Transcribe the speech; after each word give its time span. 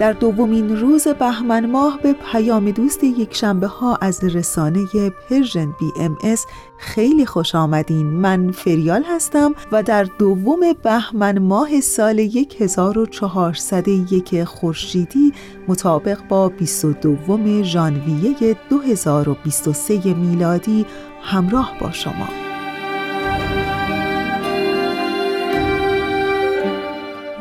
در 0.00 0.12
دومین 0.12 0.76
روز 0.76 1.08
بهمن 1.08 1.66
ماه 1.66 1.98
به 2.02 2.12
پیام 2.32 2.70
دوست 2.70 3.04
یک 3.04 3.34
شنبه 3.34 3.66
ها 3.66 3.98
از 4.00 4.24
رسانه 4.24 4.86
Persian 5.10 5.74
BMS 5.80 6.46
خیلی 6.78 7.26
خوش 7.26 7.54
آمدین. 7.54 8.06
من 8.06 8.50
فریال 8.50 9.02
هستم 9.02 9.54
و 9.72 9.82
در 9.82 10.04
دوم 10.04 10.60
بهمن 10.82 11.38
ماه 11.38 11.80
سال 11.80 12.20
1401 12.60 14.44
خورشیدی 14.44 15.32
مطابق 15.68 16.18
با 16.28 16.48
22 16.48 17.62
ژانویه 17.62 18.56
2023 18.70 20.14
میلادی 20.14 20.86
همراه 21.22 21.72
با 21.80 21.90
شما. 21.90 22.49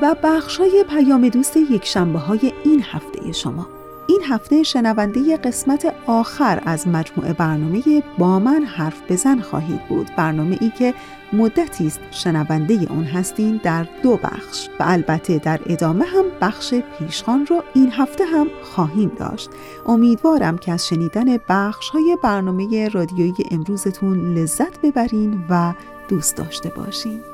و 0.02 0.16
بخشای 0.24 0.86
پیام 0.90 1.30
دوست 1.30 1.58
یک 1.58 1.86
شنبه 1.86 2.20
های 2.20 2.54
این 2.64 2.84
هفته 2.92 3.32
شما. 3.32 3.68
این 4.08 4.22
هفته 4.24 4.64
شنونده 4.64 5.38
قسمت 5.38 5.94
آخر 6.08 6.62
از 6.66 6.88
مجموعه 6.88 7.34
برنامه 7.34 8.04
با 8.18 8.40
من 8.40 8.64
حرف 8.64 9.02
بزن 9.10 9.40
خواهید 9.40 9.88
بود. 9.88 10.12
برنامه 10.18 10.58
ای 10.62 10.72
که 10.78 10.94
مدتی 11.34 11.88
است 11.88 12.00
شنونده 12.12 12.88
اون 12.90 13.04
هستین 13.04 13.60
در 13.64 13.88
دو 14.04 14.18
بخش 14.18 14.68
و 14.80 14.84
البته 14.88 15.38
در 15.38 15.60
ادامه 15.66 16.06
هم 16.06 16.26
بخش 16.42 16.74
پیشخان 16.74 17.46
رو 17.46 17.64
این 17.74 17.92
هفته 17.92 18.26
هم 18.26 18.48
خواهیم 18.64 19.12
داشت. 19.20 19.50
امیدوارم 19.86 20.58
که 20.58 20.72
از 20.72 20.88
شنیدن 20.88 21.38
بخش 21.50 21.90
های 21.90 22.18
برنامه 22.24 22.90
رادیویی 22.90 23.34
امروزتون 23.52 24.34
لذت 24.34 24.82
ببرین 24.82 25.46
و 25.50 25.74
دوست 26.10 26.36
داشته 26.36 26.70
باشین. 26.70 27.29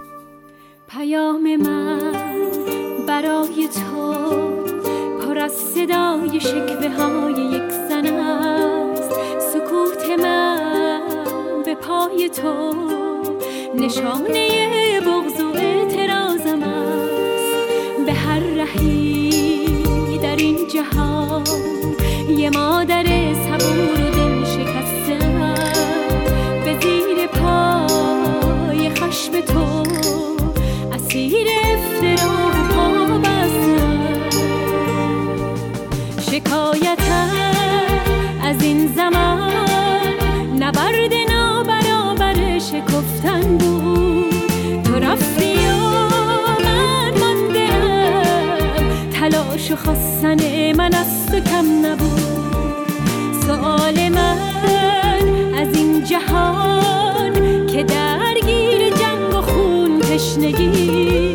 پیام 0.87 1.55
من 1.55 2.11
برای 3.07 3.67
تو 3.67 4.13
پر 5.21 5.37
از 5.37 5.51
صدای 5.51 6.39
شکوه 6.39 6.89
های 6.89 7.33
یک 7.33 7.71
زن 7.89 8.05
است. 8.05 9.11
سکوت 9.39 10.19
من 10.19 11.01
به 11.65 11.75
پای 11.75 12.29
تو 12.29 12.73
نشانه 13.75 15.01
بغض 15.01 15.41
و 15.41 15.47
اعتراضم 15.55 16.63
است. 16.63 18.05
به 18.05 18.13
هر 18.13 18.39
رهی 18.39 20.17
در 20.17 20.35
این 20.35 20.67
جهان 20.67 21.43
یه 22.37 22.49
مادر 22.49 23.33
صبور 23.33 24.07
و 24.07 24.09
دل 24.11 24.45
شکسته 24.45 25.17
به 26.65 26.79
زیر 26.81 27.27
پای 27.27 28.89
خشم 28.89 29.41
تو 29.41 29.84
اسیر 31.15 31.47
افترا 31.63 32.35
پا 32.75 33.21
شکایتم 36.31 37.29
از 38.43 38.63
این 38.63 38.87
زمان 38.87 40.13
نبرد 40.59 41.13
نابرابر 41.29 42.59
شکفتن 42.59 43.57
بود. 43.57 44.83
تو 44.83 44.95
رفتی 44.95 45.55
و 45.55 45.77
من 46.65 47.13
ماندم. 47.19 49.09
تلاش 49.13 49.71
و 49.71 49.75
خواستن 49.75 50.71
من 50.77 50.93
از 50.93 51.25
تو 51.31 51.39
کم 51.39 51.85
نبود. 51.85 52.87
سؤال 53.47 54.09
من 54.09 54.37
از 55.59 55.75
این 55.77 56.03
جهان 56.03 56.74
تشنگی 60.35 61.34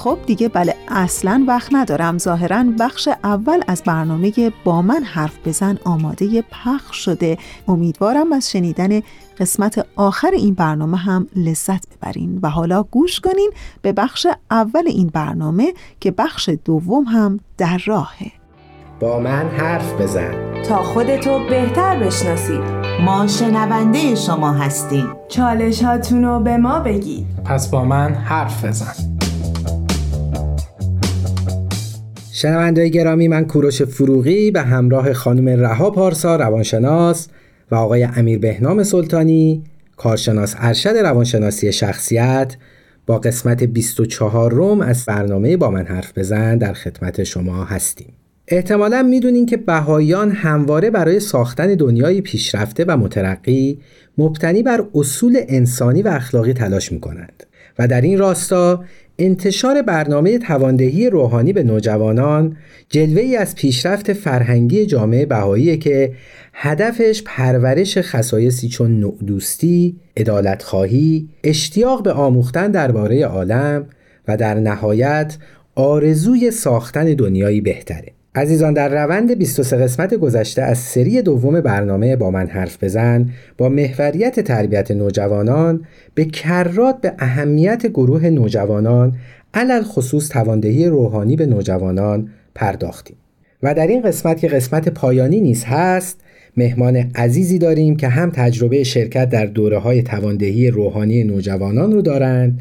خب 0.00 0.18
دیگه 0.26 0.48
بله 0.48 0.74
اصلا 0.88 1.44
وقت 1.48 1.68
ندارم. 1.72 2.18
ظاهرا 2.18 2.64
بخش 2.80 3.08
اول 3.24 3.60
از 3.66 3.82
برنامه 3.82 4.32
با 4.64 4.82
من 4.82 5.02
حرف 5.02 5.38
بزن 5.44 5.78
آماده 5.84 6.42
پخش 6.42 6.96
شده. 7.04 7.38
امیدوارم 7.68 8.32
از 8.32 8.50
شنیدن 8.50 9.00
قسمت 9.38 9.86
آخر 9.96 10.30
این 10.30 10.54
برنامه 10.54 10.96
هم 10.96 11.26
لذت 11.36 11.84
ببرین. 11.88 12.40
و 12.42 12.50
حالا 12.50 12.82
گوش 12.82 13.20
کنین 13.20 13.50
به 13.82 13.92
بخش 13.92 14.26
اول 14.50 14.86
این 14.86 15.06
برنامه 15.06 15.74
که 16.00 16.10
بخش 16.10 16.50
دوم 16.64 17.04
هم 17.04 17.40
در 17.58 17.80
راهه. 17.86 18.32
با 19.00 19.20
من 19.20 19.48
حرف 19.48 20.00
بزن. 20.00 20.62
تا 20.62 20.82
خودتو 20.82 21.38
بهتر 21.50 21.98
بشناسید. 21.98 22.62
ما 23.04 23.26
شنونده 23.26 24.14
شما 24.14 24.52
هستیم. 24.52 25.06
چالشاتونو 25.28 26.40
به 26.40 26.56
ما 26.56 26.80
بگید. 26.80 27.26
پس 27.44 27.70
با 27.70 27.84
من 27.84 28.14
حرف 28.14 28.64
بزن. 28.64 29.19
شنوندای 32.40 32.90
گرامی 32.90 33.28
من 33.28 33.44
کوروش 33.44 33.82
فروغی 33.82 34.50
به 34.50 34.62
همراه 34.62 35.12
خانم 35.12 35.48
رها 35.48 35.90
پارسا 35.90 36.36
روانشناس 36.36 37.28
و 37.70 37.74
آقای 37.74 38.02
امیر 38.02 38.38
بهنام 38.38 38.82
سلطانی 38.82 39.64
کارشناس 39.96 40.54
ارشد 40.58 40.96
روانشناسی 40.96 41.72
شخصیت 41.72 42.56
با 43.06 43.18
قسمت 43.18 43.64
24 43.64 44.52
روم 44.52 44.80
از 44.80 45.04
برنامه 45.04 45.56
با 45.56 45.70
من 45.70 45.86
حرف 45.86 46.18
بزن 46.18 46.58
در 46.58 46.72
خدمت 46.72 47.24
شما 47.24 47.64
هستیم. 47.64 48.12
احتمالا 48.48 49.02
می‌دونین 49.02 49.46
که 49.46 49.56
بهاییان 49.56 50.30
همواره 50.30 50.90
برای 50.90 51.20
ساختن 51.20 51.74
دنیای 51.74 52.20
پیشرفته 52.20 52.84
و 52.88 52.96
مترقی 52.96 53.78
مبتنی 54.18 54.62
بر 54.62 54.84
اصول 54.94 55.40
انسانی 55.48 56.02
و 56.02 56.08
اخلاقی 56.08 56.52
تلاش 56.52 56.92
می‌کنند 56.92 57.46
و 57.78 57.88
در 57.88 58.00
این 58.00 58.18
راستا 58.18 58.84
انتشار 59.22 59.82
برنامه 59.82 60.38
تواندهی 60.38 61.10
روحانی 61.10 61.52
به 61.52 61.62
نوجوانان 61.62 62.56
جلوه 62.88 63.22
ای 63.22 63.36
از 63.36 63.54
پیشرفت 63.54 64.12
فرهنگی 64.12 64.86
جامعه 64.86 65.26
بهایی 65.26 65.78
که 65.78 66.12
هدفش 66.52 67.22
پرورش 67.26 67.98
خصایصی 67.98 68.68
چون 68.68 69.00
نوع 69.00 69.18
ادالت 70.16 70.62
خواهی، 70.62 71.28
اشتیاق 71.44 72.02
به 72.02 72.12
آموختن 72.12 72.70
درباره 72.70 73.24
عالم 73.24 73.86
و 74.28 74.36
در 74.36 74.54
نهایت 74.54 75.36
آرزوی 75.74 76.50
ساختن 76.50 77.04
دنیایی 77.04 77.60
بهتره. 77.60 78.12
عزیزان 78.34 78.74
در 78.74 78.88
روند 78.88 79.38
23 79.38 79.76
قسمت 79.76 80.14
گذشته 80.14 80.62
از 80.62 80.78
سری 80.78 81.22
دوم 81.22 81.60
برنامه 81.60 82.16
با 82.16 82.30
من 82.30 82.46
حرف 82.46 82.84
بزن. 82.84 83.30
با 83.58 83.68
محوریت 83.68 84.40
تربیت 84.40 84.90
نوجوانان 84.90 85.84
به 86.14 86.24
کرات 86.24 87.00
به 87.00 87.12
اهمیت 87.18 87.86
گروه 87.86 88.26
نوجوانان 88.26 89.16
علل 89.54 89.82
خصوص 89.82 90.28
تواندهی 90.28 90.86
روحانی 90.86 91.36
به 91.36 91.46
نوجوانان 91.46 92.28
پرداختیم. 92.54 93.16
و 93.62 93.74
در 93.74 93.86
این 93.86 94.02
قسمت 94.02 94.40
که 94.40 94.48
قسمت 94.48 94.88
پایانی 94.88 95.40
نیز 95.40 95.64
هست 95.64 96.20
مهمان 96.56 96.96
عزیزی 96.96 97.58
داریم 97.58 97.96
که 97.96 98.08
هم 98.08 98.30
تجربه 98.30 98.84
شرکت 98.84 99.30
در 99.30 99.46
دوره 99.46 99.78
های 99.78 100.02
تواندهی 100.02 100.70
روحانی 100.70 101.24
نوجوانان 101.24 101.92
رو 101.92 102.02
دارند 102.02 102.60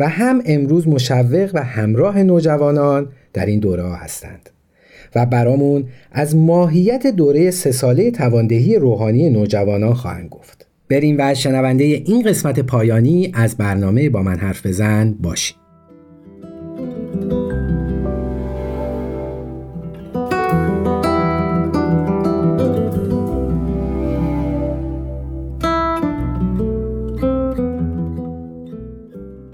و 0.00 0.08
هم 0.08 0.42
امروز 0.46 0.88
مشوق 0.88 1.50
و 1.54 1.62
همراه 1.62 2.22
نوجوانان 2.22 3.08
در 3.32 3.46
این 3.46 3.60
دوره 3.60 3.82
ها 3.82 3.94
هستند. 3.94 4.50
و 5.14 5.26
برامون 5.26 5.84
از 6.12 6.36
ماهیت 6.36 7.06
دوره 7.06 7.50
سه 7.50 7.72
ساله 7.72 8.10
تواندهی 8.10 8.76
روحانی 8.76 9.30
نوجوانان 9.30 9.94
خواهند 9.94 10.28
گفت. 10.28 10.66
بریم 10.88 11.16
و 11.18 11.34
شنونده 11.34 11.84
این 11.84 12.22
قسمت 12.22 12.60
پایانی 12.60 13.30
از 13.34 13.56
برنامه 13.56 14.10
با 14.10 14.22
من 14.22 14.36
حرف 14.36 14.66
بزن 14.66 15.14
باشیم 15.22 15.57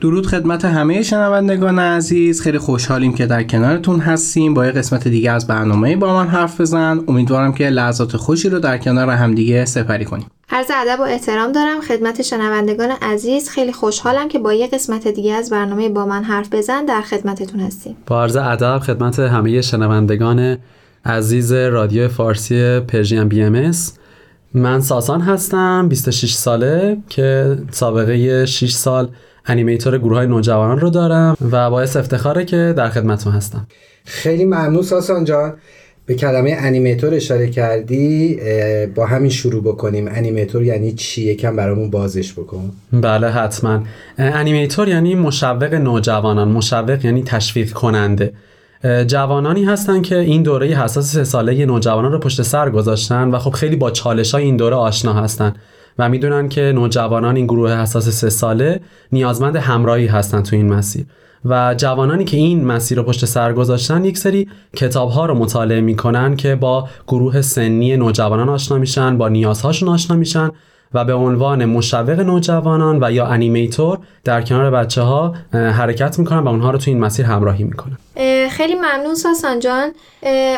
درود 0.05 0.27
خدمت 0.27 0.65
همه 0.65 1.03
شنوندگان 1.03 1.79
عزیز. 1.79 2.41
خیلی 2.41 2.59
خوشحالیم 2.59 3.15
که 3.15 3.27
در 3.27 3.43
کنارتون 3.43 4.01
هستیم. 4.01 4.55
با 4.55 4.67
یه 4.67 4.73
قسمت 4.73 5.09
دیگه 5.09 5.31
از 5.31 5.47
برنامه 5.47 5.97
با 5.97 6.15
من 6.15 6.29
حرف 6.29 6.61
بزن. 6.61 7.05
امیدوارم 7.09 7.53
که 7.53 7.69
لحظات 7.69 8.17
خوشی 8.17 8.49
رو 8.49 8.59
در 8.59 8.79
کنار 8.79 9.11
همدیگه 9.11 9.65
سپری 9.65 10.05
کنیم. 10.05 10.27
عرض 10.51 10.67
ادب 10.75 11.01
و 11.01 11.03
احترام 11.03 11.53
دارم 11.53 11.81
خدمت 11.81 12.23
شنوندگان 12.23 12.91
عزیز. 12.91 13.49
خیلی 13.49 13.73
خوشحالم 13.73 14.29
که 14.29 14.39
با 14.39 14.53
یه 14.53 14.67
قسمت 14.67 15.09
دیگه 15.09 15.35
از 15.35 15.51
برنامه 15.51 15.89
با 15.89 16.07
من 16.07 16.25
حرف 16.25 16.55
بزن 16.55 16.85
در 16.85 17.03
خدمتتون 17.03 17.61
هستیم. 17.61 17.97
با 18.07 18.23
عرض 18.23 18.37
ادب 18.37 18.79
خدمت 18.79 19.19
همه 19.19 19.61
شنوندگان 19.61 20.59
عزیز 21.05 21.53
رادیو 21.53 22.09
فارسی 22.09 22.81
پرژین 22.81 23.29
بی 23.29 23.43
ام 23.43 23.73
من 24.55 24.81
ساسان 24.81 25.21
هستم 25.21 25.89
26 25.89 26.35
ساله 26.35 26.97
که 27.09 27.59
سابقه 27.71 28.47
6 28.47 28.73
سال 28.73 29.09
انیمیتور 29.47 29.99
گروه 29.99 30.17
های 30.17 30.27
نوجوانان 30.27 30.81
رو 30.81 30.91
دارم 30.91 31.37
و 31.51 31.71
باعث 31.71 31.97
افتخاره 31.97 32.45
که 32.45 32.75
در 32.77 32.89
خدمتتون 32.89 33.33
هستم. 33.33 33.67
خیلی 34.05 34.45
ممنون 34.45 34.83
ساسان 34.83 35.25
جان. 35.25 35.53
به 36.07 36.15
کلمه 36.15 36.57
animator 36.59 37.15
اشاره 37.15 37.51
کردی 37.51 38.39
با 38.95 39.07
همین 39.07 39.31
شروع 39.31 39.63
بکنیم. 39.63 40.09
animator 40.09 40.63
یعنی 40.63 40.93
چی؟ 40.93 41.23
یکم 41.23 41.57
برامون 41.57 41.91
بازش 41.91 42.33
بکن. 42.33 42.71
بله 42.93 43.31
حتما. 43.31 43.83
animator 44.19 44.89
یعنی 44.89 45.15
مشوق 45.15 45.75
نوجوانان. 45.75 46.49
مشوق 46.49 47.05
یعنی 47.05 47.23
تشویق 47.23 47.73
کننده. 47.73 48.33
جوانانی 49.07 49.65
هستن 49.65 50.03
که 50.03 50.19
این 50.19 50.43
دوره 50.43 50.67
حساس 50.67 51.13
سه 51.13 51.25
ساله 51.25 51.67
نوجوانان 51.67 52.13
رو 52.13 52.19
پشت 52.19 52.43
سر 52.43 52.71
گذاشتن 52.71 53.31
و 53.31 53.39
خب 53.39 53.51
خیلی 53.51 53.77
با 53.77 53.91
چالش 53.91 54.35
های 54.35 54.45
این 54.45 54.57
دوره 54.57 54.77
آشنا 54.77 55.13
هستن. 55.13 55.55
و 55.99 56.09
می‌دونن 56.09 56.49
که 56.49 56.73
نوجوانان 56.75 57.37
این 57.37 57.47
گروه 57.47 57.73
حساس 57.73 58.09
سه 58.09 58.31
ساله 58.31 58.81
نیازمند 59.13 59.57
همراهی 59.57 60.07
هستن 60.07 60.43
تو 60.43 60.57
این 60.57 60.69
مسیر. 60.75 61.07
و 61.45 61.75
جوانانی 61.79 62.25
که 62.25 62.37
این 62.37 62.65
مسیر 62.65 62.99
رو 62.99 63.05
پشت 63.05 63.25
سر 63.25 63.53
گذاشتن 63.53 64.05
یک 64.05 64.19
سری 64.19 64.49
کتاب 64.77 65.11
ها 65.11 65.27
رو 65.27 65.35
مطالعه 65.35 65.81
می‌کنن 65.81 66.37
که 66.37 66.55
با 66.55 66.89
گروه 67.09 67.41
سنی 67.41 67.97
نوجوانان 67.97 68.49
آشنا 68.49 68.79
میشن 68.79 69.19
با 69.19 69.29
نیازهاشون 69.29 69.89
آشنا 69.89 70.17
میشن 70.17 70.51
و 70.95 71.05
به 71.05 71.15
عنوان 71.15 71.65
مشوق 71.65 72.21
نوجوانان 72.21 72.99
و 73.05 73.13
یا 73.13 73.27
انیمیتور 73.27 73.99
در 74.25 74.43
کنار 74.43 74.71
بچه 74.71 75.03
ها 75.03 75.35
حرکت 75.53 76.19
می‌کنن 76.19 76.39
و 76.39 76.49
اونها 76.49 76.71
رو 76.71 76.79
تو 76.79 76.91
این 76.91 77.01
مسیر 77.01 77.27
همراهی 77.27 77.65
می‌کنن. 77.65 77.97
خیلی 78.51 78.75
ممنون 78.75 79.15
ساسان 79.15 79.61
جان. 79.61 79.93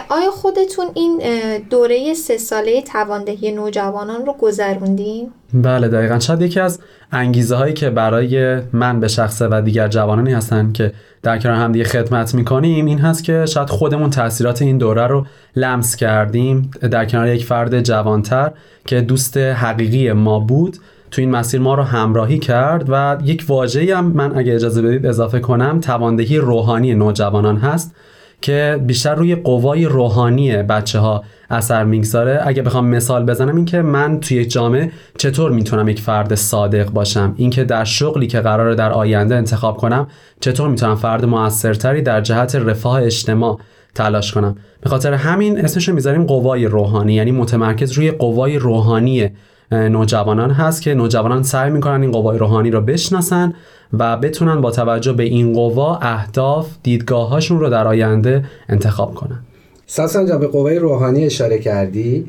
آیا 0.08 0.30
خودتون 0.30 0.86
این 0.94 1.22
دوره 1.70 2.14
سه 2.14 2.38
ساله 2.38 2.82
تواندهی 2.82 3.52
نوجوانان 3.52 4.26
رو 4.26 4.32
گذروندین؟ 4.32 5.30
بله 5.54 5.88
دقیقا. 5.88 6.18
شاید 6.18 6.42
یکی 6.42 6.60
از 6.60 6.80
انگیزه 7.12 7.56
هایی 7.56 7.74
که 7.74 7.90
برای 7.90 8.60
من 8.72 9.00
به 9.00 9.08
شخصه 9.08 9.48
و 9.50 9.62
دیگر 9.64 9.88
جوانانی 9.88 10.32
هستن 10.32 10.72
که 10.72 10.92
در 11.22 11.38
کنار 11.38 11.56
هم 11.56 11.72
دیگه 11.72 11.84
خدمت 11.84 12.34
می‌کنیم 12.34 12.86
این 12.86 12.98
هست 12.98 13.24
که 13.24 13.46
شاید 13.46 13.70
خودمون 13.70 14.10
تاثیرات 14.10 14.62
این 14.62 14.78
دوره 14.78 15.06
رو 15.06 15.26
لمس 15.56 15.96
کردیم. 15.96 16.70
در 16.90 17.04
کنار 17.04 17.28
یک 17.28 17.44
فرد 17.44 17.80
جوانتر 17.80 18.52
که 18.86 19.00
دوست 19.00 19.36
حقیقی 19.36 20.12
ما 20.12 20.38
بود 20.38 20.76
تو 21.16 21.22
این 21.22 21.30
مسیر 21.30 21.60
ما 21.60 21.74
رو 21.74 21.82
همراهی 21.82 22.38
کرد 22.38 22.84
و 22.88 23.16
یک 23.24 23.44
واژه‌ای 23.48 23.92
هم 23.92 24.04
من 24.04 24.38
اگه 24.38 24.54
اجازه 24.54 24.82
بدید 24.82 25.06
اضافه 25.06 25.40
کنم 25.40 25.80
تواندهی 25.80 26.38
روحانی 26.38 26.94
نوجوانان 26.94 27.56
هست 27.56 27.94
که 28.40 28.80
بیشتر 28.86 29.14
روی 29.14 29.34
قوای 29.34 29.84
روحانی 29.84 30.56
بچه 30.56 30.98
ها 30.98 31.24
اثر 31.50 31.84
می‌گذاره. 31.84 32.40
اگه 32.44 32.62
بخوام 32.62 32.86
مثال 32.86 33.24
بزنم 33.24 33.56
اینکه 33.56 33.82
من 33.82 34.20
توی 34.20 34.36
یک 34.36 34.50
جامعه 34.50 34.92
چطور 35.18 35.50
می‌تونم 35.50 35.88
یک 35.88 36.00
فرد 36.00 36.34
صادق 36.34 36.90
باشم؟ 36.90 37.34
اینکه 37.36 37.64
در 37.64 37.84
شغلی 37.84 38.26
که 38.26 38.40
قراره 38.40 38.74
در 38.74 38.92
آینده 38.92 39.34
انتخاب 39.36 39.76
کنم 39.76 40.06
چطور 40.40 40.68
می‌تونم 40.68 40.94
فرد 40.94 41.24
موثرتری 41.24 42.02
در 42.02 42.20
جهت 42.20 42.54
رفاه 42.54 43.02
اجتماع 43.02 43.58
تلاش 43.94 44.32
کنم؟ 44.32 44.56
به 44.80 44.90
خاطر 44.90 45.12
همین 45.12 45.58
اسمش 45.58 45.88
می‌ذاریم 45.88 46.24
قوای 46.24 46.66
روحانی 46.66 47.14
یعنی 47.14 47.30
متمرکز 47.30 47.92
روی 47.92 48.10
قوای 48.10 48.58
روحانی 48.58 49.30
نوجوانان 49.72 50.50
هست 50.50 50.82
که 50.82 50.94
نوجوانان 50.94 51.42
سعی 51.42 51.70
می‌کنن 51.70 52.02
این 52.02 52.12
قوای 52.12 52.38
روحانی 52.38 52.70
رو 52.70 52.80
بشناسن 52.80 53.54
و 53.92 54.16
بتونن 54.16 54.60
با 54.60 54.70
توجه 54.70 55.12
به 55.12 55.22
این 55.22 55.52
قوا 55.52 55.98
اهداف 56.02 56.68
دیدگاهاشون 56.82 57.60
رو 57.60 57.70
در 57.70 57.86
آینده 57.86 58.44
انتخاب 58.68 59.14
کنن. 59.14 59.38
ساسان 59.86 60.26
جان 60.26 60.40
به 60.40 60.46
قوای 60.46 60.78
روحانی 60.78 61.24
اشاره 61.24 61.58
کردی. 61.58 62.26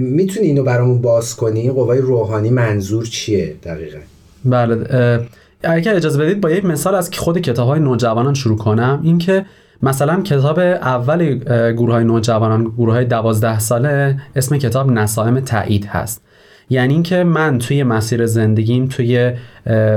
می‌تونی 0.00 0.46
اینو 0.46 0.62
برامون 0.62 1.00
باز 1.00 1.36
کنی؟ 1.36 1.70
قوای 1.70 1.98
روحانی 1.98 2.50
منظور 2.50 3.04
چیه 3.04 3.54
دقیقا؟ 3.64 3.98
بله 4.44 5.26
اگر 5.62 5.94
اجازه 5.94 6.18
بدید 6.18 6.40
با 6.40 6.50
یک 6.50 6.64
مثال 6.64 6.94
از 6.94 7.10
خود 7.14 7.38
کتاب 7.38 7.68
های 7.68 7.80
نوجوانان 7.80 8.34
شروع 8.34 8.58
کنم. 8.58 9.00
اینکه 9.02 9.46
مثلا 9.82 10.22
کتاب 10.22 10.58
اول 10.58 11.38
گروه 11.72 11.92
های 11.92 12.04
نوجوانان 12.04 12.64
گروه 12.64 12.94
های 12.94 13.04
دوازده 13.04 13.58
ساله 13.58 14.18
اسم 14.36 14.58
کتاب 14.58 14.90
نسائم 14.90 15.40
تایید 15.40 15.84
هست. 15.84 16.22
یعنی 16.70 16.94
اینکه 16.94 17.24
من 17.24 17.58
توی 17.58 17.82
مسیر 17.82 18.26
زندگیم 18.26 18.86
توی 18.86 19.32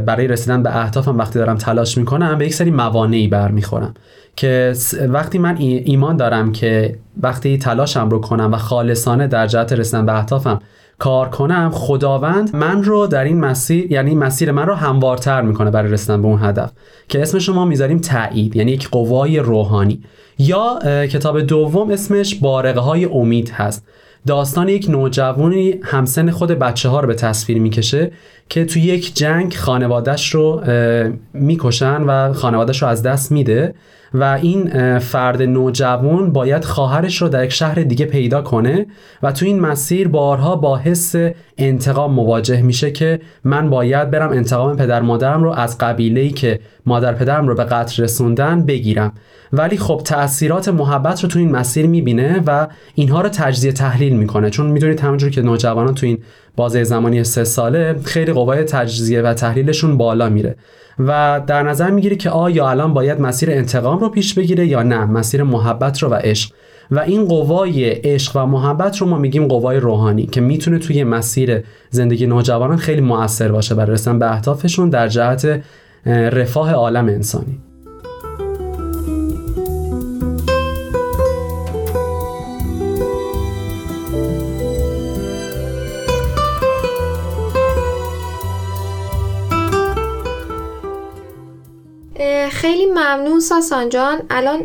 برای 0.05 0.27
رسیدن 0.27 0.63
به 0.63 0.77
اهدافم 0.77 1.17
وقتی 1.17 1.39
دارم 1.39 1.57
تلاش 1.57 1.97
می‌کنم 1.97 2.37
به 2.37 2.45
یک 2.45 2.53
سری 2.53 2.71
موانعی 2.71 3.27
برمیخورم 3.27 3.93
که 4.35 4.73
وقتی 5.07 5.37
من 5.37 5.55
ایمان 5.59 6.17
دارم 6.17 6.51
که 6.51 6.95
وقتی 7.21 7.57
تلاشم 7.57 8.09
رو 8.09 8.19
کنم 8.19 8.53
و 8.53 8.57
خالصانه 8.57 9.27
در 9.27 9.47
جهت 9.47 9.73
رسیدن 9.73 10.05
به 10.05 10.17
اهدافم 10.17 10.59
کار 10.99 11.29
کنم 11.29 11.69
خداوند 11.73 12.55
من 12.55 12.83
رو 12.83 13.07
در 13.07 13.23
این 13.23 13.39
مسیر 13.39 13.91
یعنی 13.91 14.15
مسیر 14.15 14.51
من 14.51 14.65
رو 14.65 14.73
هموارتر 14.73 15.41
می‌کنه 15.41 15.71
برای 15.71 15.91
رسیدن 15.91 16.21
به 16.21 16.27
اون 16.27 16.43
هدف 16.43 16.71
که 17.07 17.21
اسمش 17.21 17.49
ما 17.49 17.65
می‌ذاریم 17.65 17.99
تایید 17.99 18.55
یعنی 18.55 18.71
یک 18.71 18.89
قوای 18.89 19.39
روحانی 19.39 20.03
یا 20.39 20.79
کتاب 21.07 21.41
دوم 21.41 21.91
اسمش 21.91 22.35
بارقه 22.35 22.79
های 22.79 23.05
امید 23.05 23.49
هست. 23.49 23.87
داستان 24.27 24.69
یک 24.69 24.89
نوجوانی 24.89 25.75
همسن 25.83 26.31
خود 26.31 26.51
بچه 26.51 26.89
ها 26.89 26.99
رو 26.99 27.07
به 27.07 27.13
تصویر 27.13 27.59
می‌کشه 27.59 28.11
که 28.49 28.65
تو 28.65 28.79
یک 28.79 29.15
جنگ 29.15 29.53
خانوادش 29.53 30.35
رو 30.35 30.61
می‌کشن 31.33 32.01
و 32.01 32.33
خانوادش 32.33 32.81
رو 32.81 32.87
از 32.87 33.03
دست 33.03 33.31
میده. 33.31 33.73
و 34.13 34.23
این 34.41 34.99
فرد 34.99 35.41
نوجوان 35.41 36.33
باید 36.33 36.65
خواهرش 36.65 37.21
رو 37.21 37.29
در 37.29 37.43
یک 37.43 37.51
شهر 37.51 37.75
دیگه 37.75 38.05
پیدا 38.05 38.41
کنه 38.41 38.85
و 39.23 39.31
تو 39.31 39.45
این 39.45 39.59
مسیر 39.59 40.07
بارها 40.07 40.55
با 40.55 40.77
حس 40.77 41.15
انتقام 41.57 42.13
مواجه 42.13 42.61
میشه 42.61 42.91
که 42.91 43.19
من 43.43 43.69
باید 43.69 44.11
برم 44.11 44.29
انتقام 44.29 44.75
پدر 44.75 45.01
مادرم 45.01 45.43
رو 45.43 45.51
از 45.51 45.77
قبیله 45.77 46.29
که 46.29 46.59
مادر 46.85 47.13
پدرم 47.13 47.47
رو 47.47 47.55
به 47.55 47.63
قتل 47.63 48.03
رسوندن 48.03 48.65
بگیرم. 48.65 49.13
ولی 49.53 49.77
خب 49.77 50.01
تاثیرات 50.05 50.69
محبت 50.69 51.23
رو 51.23 51.29
تو 51.29 51.39
این 51.39 51.51
مسیر 51.51 51.87
می‌بینه 51.87 52.43
و 52.47 52.67
اینها 52.95 53.21
رو 53.21 53.29
تجزیه 53.29 53.71
تحلیل 53.71 54.13
می‌کنه. 54.13 54.49
چون 54.49 54.65
می‌دونید 54.65 54.99
همونجور 54.99 55.29
که 55.29 55.41
نوجوانان 55.41 55.93
تو 55.93 56.05
این 56.05 56.17
بازه 56.55 56.83
زمانی 56.83 57.23
سه 57.23 57.43
ساله 57.43 57.95
خیلی 58.03 58.33
قوای 58.33 58.63
تجزیه 58.63 59.21
و 59.21 59.33
تحلیلشون 59.33 59.97
بالا 59.97 60.29
میره. 60.29 60.55
و 60.99 61.41
در 61.47 61.63
نظر 61.63 61.89
می‌گیره 61.89 62.15
که 62.15 62.29
آیا 62.29 62.69
الان 62.69 62.93
باید 62.93 63.21
مسیر 63.21 63.51
انتقام 63.51 63.99
رو 63.99 64.09
پیش 64.09 64.33
بگیره 64.33 64.67
یا 64.67 64.83
نه 64.83 65.05
مسیر 65.05 65.43
محبت 65.43 66.03
رو 66.03 66.09
و 66.09 66.13
عشق. 66.13 66.51
و 66.91 66.99
این 66.99 67.25
قوای 67.25 67.89
عشق 67.89 68.35
و 68.35 68.45
محبت 68.45 68.97
رو 68.97 69.07
ما 69.07 69.17
میگیم 69.17 69.47
قوای 69.47 69.77
روحانی 69.77 70.25
که 70.25 70.41
می‌تونه 70.41 70.79
توی 70.79 71.03
مسیر 71.03 71.63
زندگی 71.89 72.27
نوجوانان 72.27 72.77
خیلی 72.77 73.01
موثر 73.01 73.51
باشه 73.51 73.75
برای 73.75 73.91
رسیدن 73.91 74.19
به 74.19 74.31
اهدافشون 74.31 74.89
در 74.89 75.07
جهت 75.07 75.63
رفاه 76.05 76.73
عالم 76.73 77.05
انسانی. 77.05 77.59
ممنون 92.97 93.39
ساسان 93.39 93.89
جان. 93.89 94.21
الان 94.29 94.63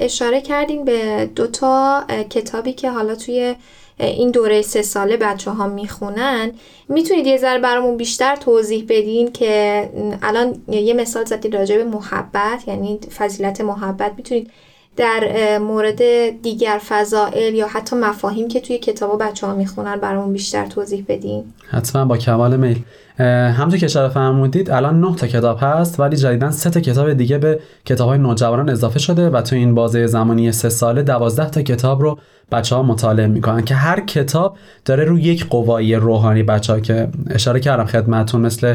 اشاره 0.00 0.40
کردین 0.40 0.84
به 0.84 1.30
دوتا 1.34 2.04
کتابی 2.30 2.72
که 2.72 2.90
حالا 2.90 3.14
توی 3.14 3.54
این 3.98 4.30
دوره 4.30 4.62
سه 4.62 4.82
ساله 4.82 5.16
بچه 5.16 5.50
ها 5.50 5.68
می‌خونن. 5.68 6.52
می‌تونید 6.88 7.26
یه 7.26 7.36
ذره 7.36 7.58
برامون 7.58 7.96
بیشتر 7.96 8.36
توضیح 8.36 8.84
بدین 8.88 9.32
که 9.32 9.88
الان 10.22 10.62
یه 10.68 10.94
مثال 10.94 11.24
زدید 11.24 11.56
راجع 11.56 11.76
به 11.76 11.84
محبت 11.84 12.68
یعنی 12.68 12.98
فضیلت 13.18 13.60
محبت. 13.60 14.12
می‌تونید 14.16 14.50
در 14.96 15.58
مورد 15.58 16.02
دیگر 16.42 16.80
فضائل 16.88 17.54
یا 17.54 17.68
حتی 17.68 17.96
مفاهیم 17.96 18.48
که 18.48 18.60
توی 18.60 18.78
کتابا 18.78 19.16
بچه 19.16 19.46
ها 19.46 19.54
می‌خونن 19.54 19.96
برامون 19.96 20.32
بیشتر 20.32 20.66
توضیح 20.66 21.04
بدین؟ 21.08 21.44
حتما 21.70 22.04
با 22.04 22.16
کمال 22.16 22.56
میل. 22.56 22.82
همونطور 23.18 23.78
که 23.78 23.86
اشاره 23.86 24.08
فرمودید 24.08 24.70
الان 24.70 25.00
نه 25.00 25.14
تا 25.14 25.26
کتاب 25.26 25.58
هست 25.60 26.00
ولی 26.00 26.16
جدیدا 26.16 26.50
سه 26.50 26.70
تا 26.70 26.80
کتاب 26.80 27.12
دیگه 27.12 27.38
به 27.38 27.60
کتاب 27.84 28.08
های 28.08 28.18
نوجوانان 28.18 28.68
اضافه 28.68 28.98
شده 28.98 29.30
و 29.30 29.40
تو 29.40 29.56
این 29.56 29.74
بازه 29.74 30.06
زمانی 30.06 30.52
سه 30.52 30.68
ساله 30.68 31.02
دوازده 31.02 31.50
تا 31.50 31.62
کتاب 31.62 32.02
رو 32.02 32.18
بچه 32.52 32.76
ها 32.76 32.82
مطالعه 32.82 33.26
می‌کنن 33.26 33.64
که 33.64 33.74
هر 33.74 34.00
کتاب 34.00 34.56
داره 34.84 35.04
روی 35.04 35.22
یک 35.22 35.48
قوایی 35.48 35.94
روحانی 35.94 36.42
بچه 36.42 36.72
ها 36.72 36.80
که 36.80 37.08
اشاره 37.30 37.60
کردم 37.60 37.84
خدمتون 37.84 38.40
مثل 38.40 38.74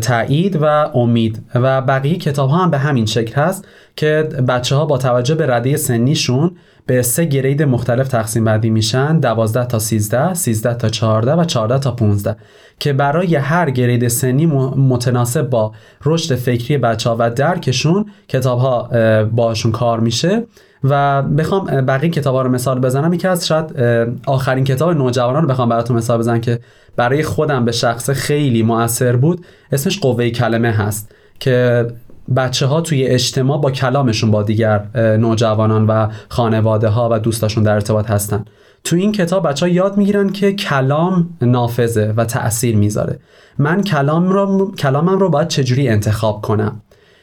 تایید 0.00 0.58
و 0.62 0.64
امید. 0.94 1.42
و 1.54 1.82
بقیه 1.82 2.16
کتاب 2.16 2.50
ها 2.50 2.56
هم 2.56 2.70
به 2.70 2.78
همین 2.78 3.06
شکل 3.06 3.34
هست 3.34 3.64
که 3.96 4.28
بچه 4.48 4.76
ها 4.76 4.84
با 4.84 4.98
توجه 4.98 5.34
به 5.34 5.46
رده 5.46 5.76
سنیشون 5.76 6.56
به 6.90 7.02
سه 7.02 7.24
گرید 7.24 7.62
مختلف 7.62 8.08
تقسیم 8.08 8.44
بندی 8.44 8.70
میشن 8.70 9.20
12 9.20 9.64
تا 9.64 9.78
13 9.78 10.34
13 10.34 10.74
تا 10.74 10.88
14 10.88 11.32
و 11.32 11.44
14 11.44 11.78
تا 11.78 11.90
15 11.90 12.36
که 12.78 12.92
برای 12.92 13.36
هر 13.36 13.70
گرید 13.70 14.08
سنی 14.08 14.46
متناسب 14.46 15.50
با 15.50 15.72
رشد 16.04 16.34
فکری 16.34 16.78
بچه 16.78 17.10
ها 17.10 17.16
و 17.18 17.30
درکشون 17.30 18.06
کتاب 18.28 18.58
ها 18.58 18.88
باشون 19.24 19.72
کار 19.72 20.00
میشه. 20.00 20.46
و 20.84 21.22
بخوام 21.22 21.64
بقیه 21.64 22.10
کتاب 22.10 22.34
ها 22.34 22.42
رو 22.42 22.50
مثال 22.50 22.80
بزنم. 22.80 23.12
یکی 23.12 23.28
از 23.28 23.46
شاید 23.46 23.74
آخرین 24.26 24.64
کتاب 24.64 24.90
نوجوانان 24.90 25.42
رو 25.42 25.48
بخوام 25.48 25.68
براتون 25.68 25.96
مثال 25.96 26.18
بزنم 26.18 26.40
که 26.40 26.58
برای 26.96 27.22
خودم 27.22 27.64
به 27.64 27.72
شخص 27.72 28.10
خیلی 28.10 28.62
موثر 28.62 29.16
بود 29.16 29.46
اسمش 29.72 30.00
قوه 30.00 30.30
کلمه 30.30 30.70
هست 30.70 31.14
که 31.40 31.86
بچه 32.36 32.66
ها 32.66 32.80
توی 32.80 33.04
اجتماع 33.04 33.60
با 33.60 33.70
کلامشون 33.70 34.30
با 34.30 34.42
دیگر 34.42 34.84
نوجوانان 34.96 35.86
و 35.86 36.08
خانواده 36.28 36.88
ها 36.88 37.08
و 37.12 37.18
دوستاشون 37.18 37.64
در 37.64 37.72
ارتباط 37.74 38.10
هستن. 38.10 38.44
تو 38.84 38.96
این 38.96 39.12
کتاب 39.12 39.48
بچه 39.48 39.66
ها 39.66 39.72
یاد 39.72 39.96
می‌گیرن 39.96 40.30
که 40.30 40.52
کلام 40.52 41.30
نافذه 41.42 42.14
و 42.16 42.24
تأثیر 42.24 42.76
می‌ذاره. 42.76 43.18
من 43.58 43.82
کلام 43.82 44.28
رو 44.28 44.74
کلامم 44.74 45.18
رو 45.18 45.30
باید 45.30 45.48
چجوری 45.48 45.88
انتخاب 45.88 46.42
کنم؟ 46.42 46.82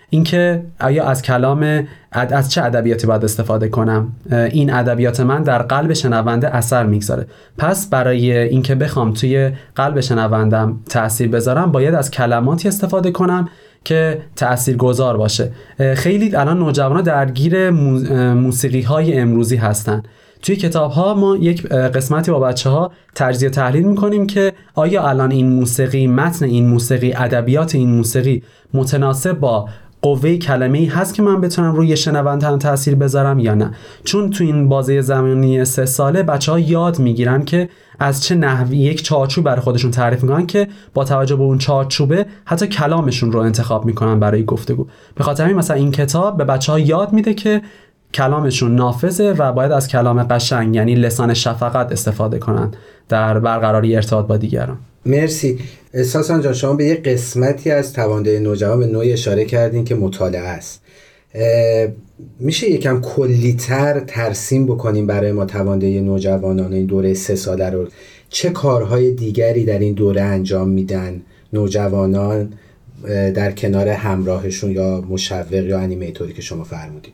اینکه 0.10 0.66
آیا 0.80 1.06
از 1.06 1.22
کلام 1.22 1.88
از 2.12 2.52
چه 2.52 2.64
ادبیاتی 2.64 3.08
باید 3.08 3.24
استفاده 3.24 3.70
کنم؟ 3.70 4.14
این 4.32 4.74
ادبیات 4.74 5.20
من 5.20 5.44
در 5.44 5.62
قلب 5.62 5.94
شنونده 5.94 6.56
اثر 6.56 6.86
می‌گذاره. 6.86 7.28
پس 7.58 7.90
برای 7.90 8.38
اینکه 8.38 8.76
بخوام 8.76 9.14
توی 9.14 9.52
قلب 9.76 10.00
شنوندم 10.00 10.80
تاثیر 10.90 11.30
بذارم 11.30 11.72
باید 11.72 11.96
از 11.96 12.12
کلماتی 12.12 12.68
استفاده 12.68 13.12
کنم 13.12 13.50
که 13.88 14.22
تأثیر 14.36 14.78
گذار 14.78 15.18
باشه 15.18 15.52
خیلی 15.96 16.36
الان 16.36 16.60
نوجوانان 16.60 17.04
درگیر 17.04 17.70
موسیقی 18.34 18.82
های 18.82 19.20
امروزی 19.20 19.56
هستن. 19.56 20.04
توی 20.42 20.56
کتاب 20.56 20.92
ها 20.92 21.14
ما 21.14 21.38
یک 21.38 21.68
قسمتی 21.68 22.32
با 22.32 22.40
بچه 22.40 22.70
ها 22.70 22.92
تجزیه 23.16 23.50
تحلیل 23.50 23.84
می‌کنیم 23.84 24.28
که 24.28 24.54
آیا 24.74 25.08
الان 25.08 25.32
این 25.32 25.50
موسیقی 25.50 26.08
متن 26.08 26.46
این 26.46 26.68
موسیقی 26.68 27.14
ادبیات 27.14 27.76
این 27.76 27.90
موسیقی 27.90 28.44
متناسب 28.74 29.40
با 29.40 29.70
قوه 30.02 30.38
کلمه 30.38 30.78
ای 30.78 30.86
هست 30.86 31.14
که 31.14 31.22
من 31.22 31.42
بتونم 31.42 31.76
روی 31.76 31.98
شنونده 31.98 32.48
هم 32.48 32.58
تاثیر 32.58 32.96
بذارم 32.96 33.40
یا 33.40 33.56
نه. 33.56 33.72
چون 34.04 34.30
تو 34.30 34.44
این 34.44 34.70
بازه 34.70 35.02
زمانی 35.02 35.66
سه 35.66 35.86
ساله 35.86 36.24
بچه 36.24 36.52
ها 36.52 36.60
یاد 36.60 37.00
می‌گیرن 37.00 37.46
که 37.46 37.70
از 38.00 38.24
چه 38.24 38.36
نحوی 38.36 38.78
یک 38.78 39.04
چارچوب 39.04 39.46
برای 39.46 39.62
خودشون 39.62 39.92
تعریف 39.92 40.24
می‌کنن 40.24 40.46
که 40.46 40.68
با 40.94 41.04
توجه 41.04 41.36
به 41.36 41.44
اون 41.44 41.58
چارچوبه 41.58 42.26
حتی 42.46 42.68
کلامشون 42.68 43.32
رو 43.32 43.40
انتخاب 43.40 43.86
می‌کنن 43.86 44.20
برای 44.20 44.46
گفتگو. 44.46 44.88
به 45.16 45.24
خاطر 45.24 45.44
همین 45.44 45.56
مثلا 45.56 45.78
این 45.78 45.92
کتاب 45.92 46.38
به 46.38 46.44
بچه 46.44 46.72
ها 46.72 46.80
یاد 46.80 47.14
میده 47.14 47.34
که 47.34 47.62
کلامشون 48.14 48.76
نافذه 48.76 49.34
و 49.34 49.52
باید 49.52 49.72
از 49.72 49.88
کلام 49.88 50.24
قشنگ 50.24 50.76
یعنی 50.76 50.96
لسان 50.96 51.34
شفقت 51.34 51.92
استفاده 51.92 52.40
کنن 52.40 52.72
در 53.10 53.40
برقراری 53.40 53.96
ارتباط 53.96 54.28
با 54.28 54.38
دیگران. 54.38 54.78
مرسی. 55.08 55.60
احساسان 55.94 56.42
جان 56.42 56.54
شما 56.54 56.74
به 56.74 56.86
یه 56.86 56.96
قسمتی 56.96 57.72
از 57.72 57.94
توانده 57.94 58.40
نوجوان 58.40 58.80
به 58.80 58.88
نوعی 58.88 59.14
اشاره 59.14 59.46
کردین 59.46 59.86
که 59.86 59.96
مطالعه 59.96 60.42
است. 60.42 60.82
میشه 62.40 62.70
یکم 62.70 63.02
کلیتر 63.02 64.00
ترسیم 64.00 64.66
بکنیم 64.66 65.08
برای 65.08 65.32
ما 65.32 65.46
توانده 65.46 66.02
نوجوانان 66.02 66.74
این 66.74 66.86
دوره 66.86 67.14
سه 67.14 67.36
ساله 67.36 67.70
رو؟ 67.70 67.88
چه 68.30 68.50
کارهای 68.50 69.12
دیگری 69.12 69.66
در 69.66 69.80
این 69.80 69.94
دوره 69.94 70.22
انجام 70.22 70.70
میدن 70.70 71.22
نوجوانان 71.54 72.54
در 73.36 73.52
کنار 73.52 73.88
همراهشون 73.88 74.72
یا 74.72 75.02
مشوق 75.10 75.54
یا 75.54 75.80
انیمیتوری 75.80 76.34
که 76.34 76.42
شما 76.42 76.64
فرمودید؟ 76.64 77.14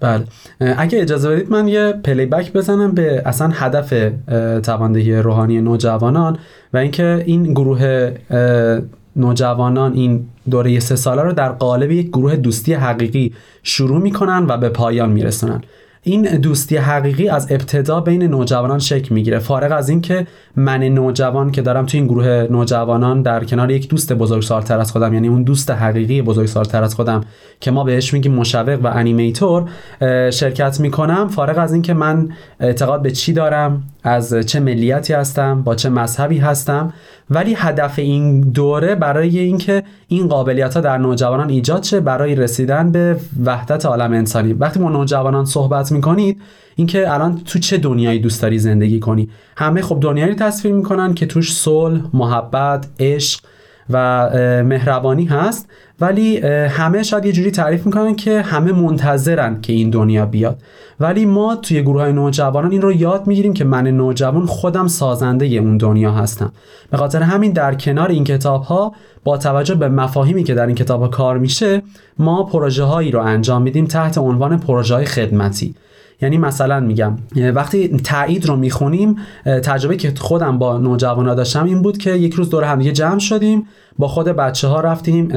بله. 0.00 0.24
اگه 0.60 1.02
اجازه 1.02 1.30
بدید 1.30 1.50
من 1.50 1.68
یه 1.68 1.92
پلی 2.04 2.26
بک 2.26 2.52
بزنم 2.52 2.92
به 2.92 3.22
اصلا 3.26 3.50
هدف 3.54 3.94
تواندهی 4.62 5.16
روحانی 5.16 5.60
نوجوانان 5.60 6.38
و 6.72 6.76
اینکه 6.76 7.22
این 7.26 7.42
گروه 7.42 8.12
نوجوانان 9.16 9.92
این 9.92 10.26
دوره 10.50 10.80
سه 10.80 10.96
ساله 10.96 11.22
رو 11.22 11.32
در 11.32 11.48
قالب 11.48 11.90
یک 11.90 12.08
گروه 12.08 12.36
دوستی 12.36 12.74
حقیقی 12.74 13.34
شروع 13.62 14.00
می‌کنن 14.00 14.46
و 14.48 14.56
به 14.56 14.68
پایان 14.68 15.12
میرسونن. 15.12 15.62
این 16.02 16.22
دوستی 16.22 16.76
حقیقی 16.76 17.28
از 17.28 17.52
ابتدا 17.52 18.00
بین 18.00 18.22
نوجوانان 18.22 18.78
شکل 18.78 19.14
می‌گیره. 19.14 19.38
فارغ 19.38 19.72
از 19.72 19.88
اینکه 19.88 20.26
من 20.56 20.82
نوجوان 20.82 21.50
که 21.50 21.62
دارم 21.62 21.86
تو 21.86 21.96
این 21.96 22.06
گروه 22.06 22.46
نوجوانان 22.50 23.22
در 23.22 23.44
کنار 23.44 23.70
یک 23.70 23.88
دوست 23.88 24.12
بزرگسالتر 24.12 24.78
از 24.78 24.92
خودم 24.92 25.14
یعنی 25.14 25.28
اون 25.28 25.42
دوست 25.42 25.70
حقیقی 25.70 26.22
بزرگسالتر 26.22 26.82
از 26.82 26.94
خودم 26.94 27.20
که 27.60 27.70
ما 27.70 27.84
بهش 27.84 28.14
میگیم 28.14 28.34
مشوق 28.34 28.78
و 28.82 28.86
انیمیتور 28.86 29.70
شرکت 30.30 30.80
می‌کنم 30.80 31.28
فارغ 31.28 31.58
از 31.58 31.72
اینکه 31.72 31.94
من 31.94 32.28
اعتقاد 32.60 33.02
به 33.02 33.10
چی 33.10 33.32
دارم 33.32 33.82
از 34.02 34.34
چه 34.34 34.60
ملیتی 34.60 35.12
هستم 35.12 35.62
با 35.62 35.74
چه 35.74 35.88
مذهبی 35.88 36.38
هستم 36.38 36.92
ولی 37.30 37.54
هدف 37.54 37.98
این 37.98 38.40
دوره 38.40 38.94
برای 38.94 39.38
اینکه 39.38 39.82
این 40.08 40.28
قابلیت 40.28 40.74
ها 40.74 40.80
در 40.80 40.98
نوجوانان 40.98 41.48
ایجاد 41.48 41.82
شه 41.82 42.00
برای 42.00 42.34
رسیدن 42.34 42.92
به 42.92 43.16
وحدت 43.44 43.86
عالم 43.86 44.12
انسانی. 44.12 44.52
وقتی 44.52 44.80
ما 44.80 44.90
نوجوانان 44.90 45.44
صحبت 45.44 45.92
می‌کنید 45.92 46.40
اینکه 46.76 47.12
الان 47.12 47.40
تو 47.44 47.58
چه 47.58 47.78
دنیایی 47.78 48.18
دوست 48.18 48.42
داری 48.42 48.58
زندگی 48.58 49.00
کنی؟ 49.00 49.28
همه 49.56 49.82
خب 49.82 49.98
دنیایی 50.00 50.34
تصویر 50.34 50.74
می‌کنن 50.74 51.14
که 51.14 51.26
توش 51.26 51.54
صلح 51.54 52.00
محبت 52.12 52.86
عشق 53.00 53.40
و 53.90 54.30
مهربانی 54.62 55.24
هست. 55.24 55.68
ولی 56.00 56.38
همه 56.68 57.02
شاید 57.02 57.24
یه 57.26 57.32
جوری 57.32 57.50
تعریف 57.50 57.86
می‌کنن 57.86 58.16
که 58.16 58.42
همه 58.42 58.72
منتظرن 58.72 59.60
که 59.60 59.72
این 59.72 59.90
دنیا 59.90 60.26
بیاد. 60.26 60.62
ولی 61.00 61.26
ما 61.26 61.56
توی 61.56 61.82
گروه 61.82 62.00
های 62.00 62.12
نوجوانان 62.12 62.70
این 62.70 62.82
رو 62.82 62.92
یاد 62.92 63.26
می‌گیریم 63.26 63.52
که 63.52 63.64
من 63.64 63.86
نوجوان 63.86 64.46
خودم 64.46 64.86
سازنده 64.86 65.46
اون 65.46 65.76
دنیا 65.76 66.12
هستم. 66.12 66.52
به 66.90 66.96
خاطر 66.96 67.22
همین 67.22 67.52
در 67.52 67.74
کنار 67.74 68.08
این 68.08 68.24
کتاب 68.24 68.62
ها 68.62 68.92
با 69.24 69.38
توجه 69.38 69.74
به 69.74 69.88
مفاهیمی 69.88 70.44
که 70.44 70.54
در 70.54 70.66
این 70.66 70.74
کتاب 70.74 71.00
ها 71.00 71.08
کار 71.08 71.38
میشه 71.38 71.82
ما 72.18 72.42
پروژه 72.42 72.84
هایی 72.84 73.10
رو 73.10 73.20
انجام 73.20 73.62
میدیم 73.62 73.84
تحت 73.84 74.18
عنوان 74.18 74.58
پروژه 74.58 74.94
های 74.94 75.04
خدمتی. 75.04 75.74
یعنی 76.20 76.38
مثلا 76.38 76.80
میگم 76.80 77.16
وقتی 77.54 77.88
تایید 77.88 78.46
رو 78.46 78.56
می‌خونیم 78.56 79.16
تجربه 79.44 79.96
که 79.96 80.12
خودم 80.18 80.58
با 80.58 80.78
نوجوانا 80.78 81.34
داشتم 81.34 81.64
این 81.64 81.82
بود 81.82 81.98
که 81.98 82.10
یک 82.10 82.34
روز 82.34 82.50
دور 82.50 82.64
هم 82.64 82.78
دیگه 82.78 82.92
جمع 82.92 83.18
شدیم 83.18 83.66
با 83.98 84.08
خود 84.08 84.26
بچه 84.26 84.68
ها 84.68 84.80
رفتیم 84.80 85.28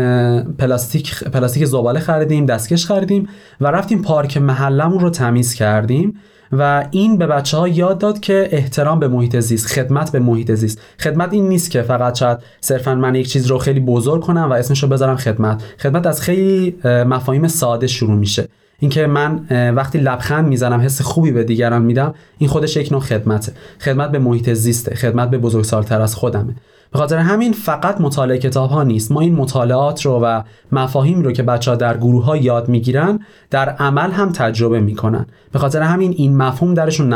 پلاستیک 0.58 1.24
پلاستیک 1.24 1.66
زباله 1.66 2.00
خریدیم 2.00 2.46
دستکش 2.46 2.86
خریدیم 2.86 3.30
و 3.62 3.68
رفتیم 3.68 4.02
پارک 4.02 4.38
محلمون 4.38 5.00
رو 5.00 5.10
تمیز 5.10 5.54
کردیم 5.54 6.18
و 6.52 6.88
این 6.92 7.18
به 7.18 7.28
بچه 7.28 7.58
ها 7.58 7.68
یاد 7.68 7.98
داد 7.98 8.20
که 8.20 8.50
احترام 8.52 9.00
به 9.00 9.08
محیط 9.08 9.40
زیست 9.40 9.68
خدمت 9.68 10.12
به 10.12 10.20
محیط 10.20 10.52
زیست. 10.52 10.82
خدمت 11.00 11.34
این 11.34 11.50
نیست 11.50 11.72
که 11.72 11.82
فقط 11.82 12.20
شاید 12.20 12.38
صرفا 12.62 12.96
من 12.96 13.16
یک 13.16 13.28
چیز 13.30 13.48
رو 13.48 13.58
خیلی 13.58 13.80
بزرگ 13.80 14.22
کنم 14.22 14.50
و 14.50 14.54
اسمش 14.54 14.84
رو 14.84 14.90
بذارم 14.90 15.18
خدمت. 15.18 15.64
خدمت 15.80 16.08
از 16.08 16.22
خیلی 16.22 16.76
مفاهیم 16.86 17.48
ساده 17.48 17.88
شروع 17.88 18.16
میشه. 18.16 18.48
اینکه 18.82 19.08
من 19.08 19.46
وقتی 19.76 19.98
لبخند 19.98 20.48
می‌زنم 20.48 20.82
حس 20.82 21.02
خوبی 21.02 21.32
به 21.32 21.44
دیگران 21.44 21.82
میدم 21.82 22.14
این 22.38 22.50
خودش 22.50 22.78
یک 22.78 22.92
نوع 22.92 23.02
خدمته. 23.02 23.52
خدمت 23.80 24.12
به 24.12 24.20
محیط 24.20 24.54
زیسته. 24.54 24.96
خدمت 24.96 25.30
به 25.30 25.38
بزرگسالتر 25.38 26.02
از 26.02 26.16
خودمه. 26.16 26.56
به 26.92 27.00
خاطر 27.00 27.18
همین 27.18 27.54
فقط 27.54 28.02
مطالعه 28.02 28.38
کتاب 28.38 28.70
ها 28.70 28.84
نیست. 28.84 29.12
ما 29.12 29.22
این 29.22 29.36
مطالعات 29.36 30.06
رو 30.06 30.20
و 30.20 30.42
مفاهیم 30.72 31.22
رو 31.22 31.32
که 31.32 31.44
بچه 31.44 31.72
ها 31.72 31.78
در 31.78 31.98
گروه 31.98 32.26
ها 32.26 32.38
یاد 32.38 32.70
می‌گیرن 32.70 33.20
در 33.50 33.70
عمل 33.70 34.12
هم 34.12 34.32
تجربه 34.32 34.80
می‌کنن. 34.80 35.26
به 35.52 35.60
خاطر 35.60 35.82
همین 35.82 36.14
این 36.18 36.38
مفهوم 36.38 36.74
درشون 36.74 37.08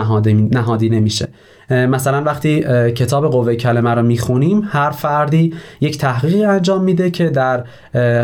نهادی 0.52 0.90
نمیشه. 0.90 1.28
مثلا 1.70 2.24
وقتی 2.24 2.62
کتاب 2.92 3.32
قوه 3.32 3.56
کلمه 3.56 3.90
رو 3.90 4.04
می‌خونیم 4.04 4.62
هر 4.66 4.90
فردی 4.90 5.54
یک 5.82 5.98
تحقیقی 5.98 6.46
انجام 6.46 6.84
میده 6.84 7.12
که 7.12 7.30
در 7.30 7.64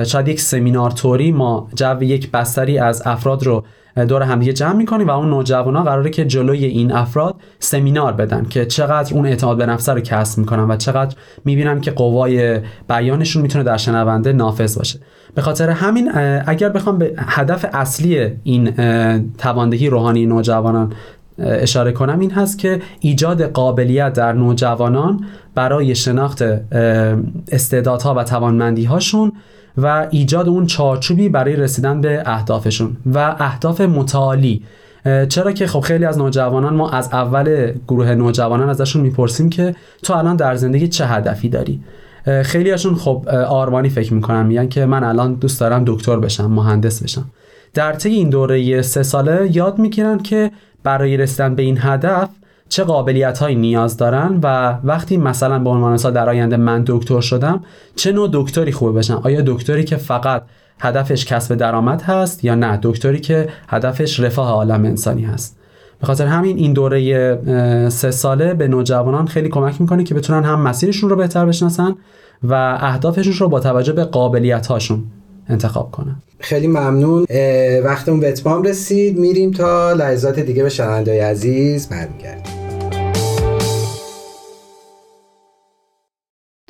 شاید 0.03 0.27
یک 0.27 0.41
سمینار 0.41 0.91
توری 0.91 1.31
ما 1.31 1.67
جو 1.75 2.03
یک 2.03 2.31
بستری 2.31 2.77
از 2.77 3.01
افراد 3.05 3.43
رو 3.43 3.63
دور 3.95 4.21
همدیگه 4.21 4.53
جمع 4.53 4.73
می‌کنیم 4.73 5.07
و 5.07 5.11
اون 5.11 5.29
نوجوانا 5.29 5.83
قراره 5.83 6.09
که 6.09 6.25
جلوی 6.25 6.65
این 6.65 6.91
افراد 6.91 7.35
سمینار 7.59 8.13
بدن 8.13 8.45
که 8.49 8.65
چقدر 8.65 9.13
اون 9.13 9.25
اعتماد 9.25 9.57
به 9.57 9.65
نفس 9.65 9.89
رو 9.89 9.99
کسب 9.99 10.39
می‌کنن 10.39 10.63
و 10.63 10.75
چقدر 10.75 11.15
می‌بینن 11.45 11.81
که 11.81 11.91
قوای 11.91 12.59
بیانشون 12.89 13.41
می‌تونه 13.41 13.63
در 13.63 13.77
شنونده 13.77 14.33
نافذ 14.33 14.77
باشه. 14.77 14.99
به 15.35 15.41
خاطر 15.41 15.69
همین 15.69 16.11
اگر 16.47 16.69
بخوام 16.69 16.97
به 16.97 17.13
هدف 17.17 17.65
اصلی 17.73 18.31
این 18.43 18.71
تواندهی 19.37 19.89
روحانی 19.89 20.25
نوجوانان 20.25 20.93
اشاره 21.39 21.91
کنم 21.91 22.19
این 22.19 22.31
هست 22.31 22.59
که 22.59 22.81
ایجاد 22.99 23.41
قابلیت 23.41 24.13
در 24.13 24.33
نوجوانان 24.33 25.25
برای 25.55 25.95
شناخت 25.95 26.43
استعدادها 27.51 28.15
و 28.15 28.23
توانمندی 28.23 28.83
هاشون 28.83 29.31
و 29.77 30.07
ایجاد 30.09 30.49
اون 30.49 30.65
چارچوبی 30.65 31.29
برای 31.29 31.55
رسیدن 31.55 32.01
به 32.01 32.23
اهدافشون 32.25 32.97
و 33.13 33.35
اهداف 33.39 33.81
متعالی. 33.81 34.63
چرا 35.29 35.51
که 35.51 35.67
خب 35.67 35.79
خیلی 35.79 36.05
از 36.05 36.17
نوجوانان 36.17 36.75
ما 36.75 36.89
از 36.89 37.09
اول 37.13 37.71
گروه 37.87 38.15
نوجوانان 38.15 38.69
ازشون 38.69 39.01
می‌پرسیم 39.01 39.49
که 39.49 39.75
تو 40.03 40.13
الان 40.13 40.35
در 40.35 40.55
زندگی 40.55 40.87
چه 40.87 41.05
هدفی 41.05 41.49
داری؟ 41.49 41.81
خیلی 42.43 42.71
هاشون 42.71 42.95
خب 42.95 43.27
آرمانی 43.29 43.89
فکر 43.89 44.13
می‌کنن 44.13 44.45
میگن 44.45 44.67
که 44.67 44.85
من 44.85 45.03
الان 45.03 45.33
دوست 45.33 45.59
دارم 45.59 45.83
دکتر 45.87 46.19
بشم 46.19 46.51
مهندس 46.51 47.03
بشم. 47.03 47.25
در 47.73 47.93
طی 47.93 48.09
این 48.09 48.29
دوره 48.29 48.81
سه 48.81 49.03
ساله 49.03 49.49
یاد 49.55 49.79
می‌گیرن 49.79 50.17
که 50.17 50.51
برای 50.83 51.17
رسیدن 51.17 51.55
به 51.55 51.63
این 51.63 51.77
هدف 51.81 52.29
چه 52.71 52.83
قابلیت 52.83 53.39
هایی 53.39 53.55
نیاز 53.55 53.97
دارن 53.97 54.39
و 54.43 54.77
وقتی 54.83 55.17
مثلا 55.17 55.59
به 55.59 55.69
عنوان 55.69 55.93
مثال 55.93 56.13
در 56.13 56.29
آینده 56.29 56.57
من 56.57 56.83
دکتر 56.87 57.21
شدم 57.21 57.63
چه 57.95 58.11
نوع 58.11 58.29
دکتری 58.33 58.71
خوبه 58.71 58.91
بشم 58.91 59.21
آیا 59.23 59.41
دکتری 59.45 59.83
که 59.83 59.95
فقط 59.95 60.43
هدفش 60.79 61.25
کسب 61.25 61.55
درآمد 61.55 62.01
هست 62.01 62.43
یا 62.43 62.55
نه؟ 62.55 62.79
دکتری 62.83 63.19
که 63.19 63.49
هدفش 63.67 64.19
رفاه 64.19 64.49
عالم 64.49 64.85
انسانی 64.85 65.23
هست. 65.23 65.57
به 66.01 66.07
خاطر 66.07 66.25
همین 66.25 66.57
این 66.57 66.73
دوره 66.73 67.89
سه 67.89 68.11
ساله 68.11 68.53
به 68.53 68.67
نوجوانان 68.67 69.27
خیلی 69.27 69.49
کمک 69.49 69.81
می‌کنه 69.81 70.03
که 70.03 70.13
بتونن 70.15 70.43
هم 70.43 70.61
مسیرشون 70.61 71.09
رو 71.09 71.15
بهتر 71.15 71.45
بشناسن 71.45 71.95
و 72.43 72.77
اهدافشون 72.79 73.33
رو 73.33 73.49
با 73.49 73.59
توجه 73.59 73.93
به 73.93 74.03
قابلیت 74.03 74.67
هاشون 74.67 75.03
انتخاب 75.49 75.91
کنن. 75.91 76.15
خیلی 76.39 76.67
ممنون. 76.67 77.25
وقتمون 77.83 78.19
به 78.19 78.29
اتمام 78.29 78.63
رسید. 78.63 79.19
میریم 79.19 79.51
تا 79.51 79.93
لحظات 79.93 80.39
دیگه. 80.39 80.63
به 80.63 80.69
شنوندههای 80.69 81.19
عزیز 81.19 81.89
برمیگردیم. 81.89 82.60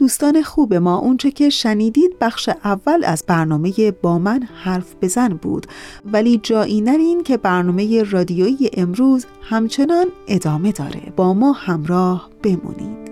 دوستان 0.01 0.41
خوب 0.41 0.73
ما 0.73 0.97
اونچه 0.97 1.31
که 1.31 1.49
شنیدید 1.49 2.19
بخش 2.21 2.49
اول 2.49 3.03
از 3.03 3.23
برنامه 3.27 3.91
با 3.91 4.19
من 4.19 4.43
حرف 4.43 4.95
بزن 5.01 5.27
بود. 5.27 5.67
ولی 6.05 6.37
جایی 6.37 6.81
نرین 6.81 7.23
که 7.23 7.37
برنامه 7.37 8.03
رادیویی 8.03 8.69
امروز 8.73 9.25
همچنان 9.41 10.05
ادامه 10.27 10.71
داره. 10.71 11.13
با 11.15 11.33
ما 11.33 11.51
همراه 11.51 12.29
بمونید. 12.43 13.11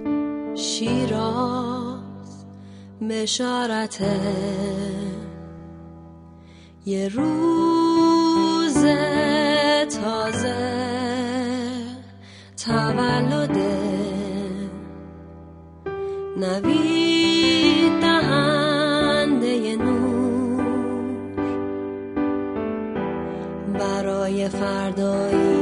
شیراز 0.58 2.46
مشارته 3.02 4.20
یه 6.86 7.08
روز 7.08 8.86
تازه 9.90 10.56
تولده. 12.66 14.09
نوید 16.40 18.02
دهنده 18.02 19.76
نور 19.76 20.64
برای 23.80 24.50
فردایی 24.50 25.59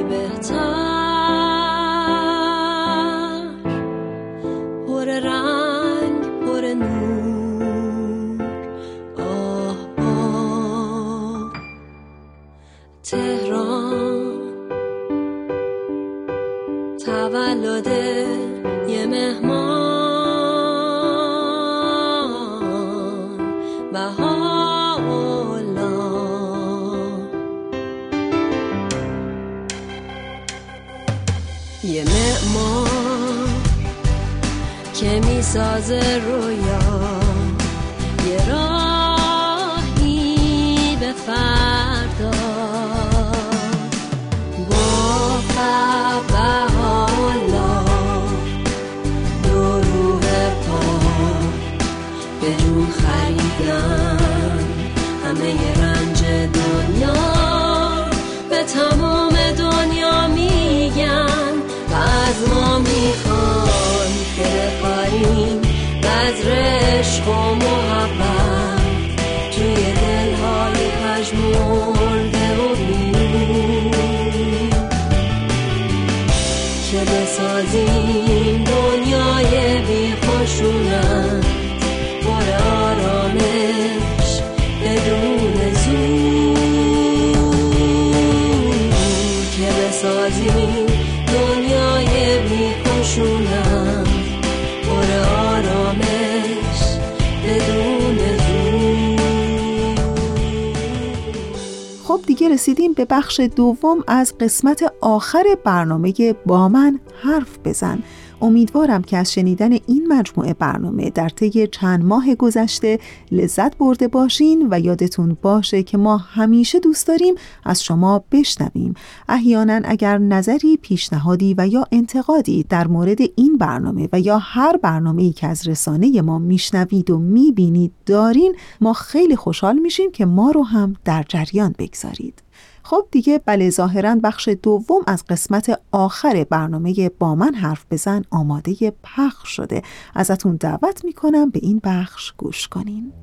رسیدیم 102.57 102.93
به 102.93 103.05
بخش 103.05 103.39
دوم 103.39 104.03
از 104.07 104.33
قسمت 104.39 104.93
آخر 105.01 105.43
برنامه 105.63 106.13
با 106.45 106.69
من 106.69 106.99
حرف 107.21 107.57
بزن. 107.65 108.03
امیدوارم 108.41 109.01
که 109.01 109.17
از 109.17 109.33
شنیدن 109.33 109.71
این 109.71 110.07
مجموعه 110.07 110.53
برنامه 110.53 111.09
در 111.09 111.29
طی 111.29 111.67
چند 111.67 112.05
ماه 112.05 112.35
گذشته 112.35 112.99
لذت 113.31 113.77
برده 113.77 114.07
باشین 114.07 114.67
و 114.71 114.79
یادتون 114.79 115.37
باشه 115.41 115.83
که 115.83 115.97
ما 115.97 116.17
همیشه 116.17 116.79
دوست 116.79 117.07
داریم 117.07 117.35
از 117.65 117.83
شما 117.83 118.23
بشنویم. 118.31 118.93
احیانا 119.29 119.81
اگر 119.83 120.17
نظری 120.17 120.77
پیشنهادی 120.77 121.55
و 121.57 121.67
یا 121.67 121.85
انتقادی 121.91 122.65
در 122.69 122.87
مورد 122.87 123.19
این 123.35 123.57
برنامه 123.57 124.09
و 124.13 124.19
یا 124.19 124.37
هر 124.37 124.77
برنامه 124.77 125.23
ای 125.23 125.31
که 125.31 125.47
از 125.47 125.67
رسانه 125.67 126.21
ما 126.21 126.39
میشنوید 126.39 127.09
و 127.09 127.19
می‌بینید 127.19 127.91
دارین 128.05 128.55
ما 128.81 128.93
خیلی 128.93 129.35
خوشحال 129.35 129.79
میشیم 129.79 130.11
که 130.11 130.25
ما 130.25 130.51
رو 130.51 130.63
هم 130.63 130.95
در 131.05 131.25
جریان 131.29 131.75
بگذارید. 131.79 132.46
خب 132.89 133.07
دیگه 133.11 133.41
بله 133.45 133.69
ظاهرا 133.69 134.15
بخش 134.23 134.49
دوم 134.63 135.01
از 135.07 135.23
قسمت 135.29 135.79
آخر 135.91 136.45
برنامه 136.49 137.11
با 137.19 137.35
من 137.35 137.53
حرف 137.53 137.85
بزن 137.91 138.21
آماده 138.31 138.93
پخش 139.03 139.49
شده. 139.49 139.81
ازتون 140.15 140.55
دعوت 140.55 141.05
می‌کنم 141.05 141.49
به 141.49 141.59
این 141.63 141.81
بخش 141.83 142.33
گوش 142.37 142.67
کنین. 142.67 143.13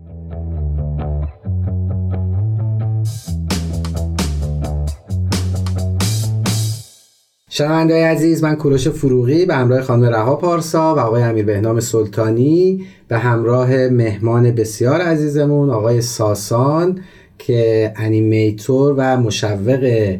شنوندههای 7.50 8.02
عزیز 8.02 8.44
من 8.44 8.54
کوروش 8.54 8.88
فروغی 8.88 9.46
به 9.46 9.54
همراه 9.54 9.82
خانم 9.82 10.04
رها 10.04 10.36
پارسا 10.36 10.94
و 10.94 10.98
آقای 10.98 11.22
امیر 11.22 11.44
بهنام 11.44 11.80
سلطانی 11.80 12.86
به 13.08 13.18
همراه 13.18 13.88
مهمان 13.88 14.50
بسیار 14.50 15.00
عزیزمون 15.00 15.70
آقای 15.70 16.00
ساسان 16.00 17.00
که 17.38 17.92
انیمیتور 17.96 18.94
و 18.96 19.16
مشوق 19.16 20.14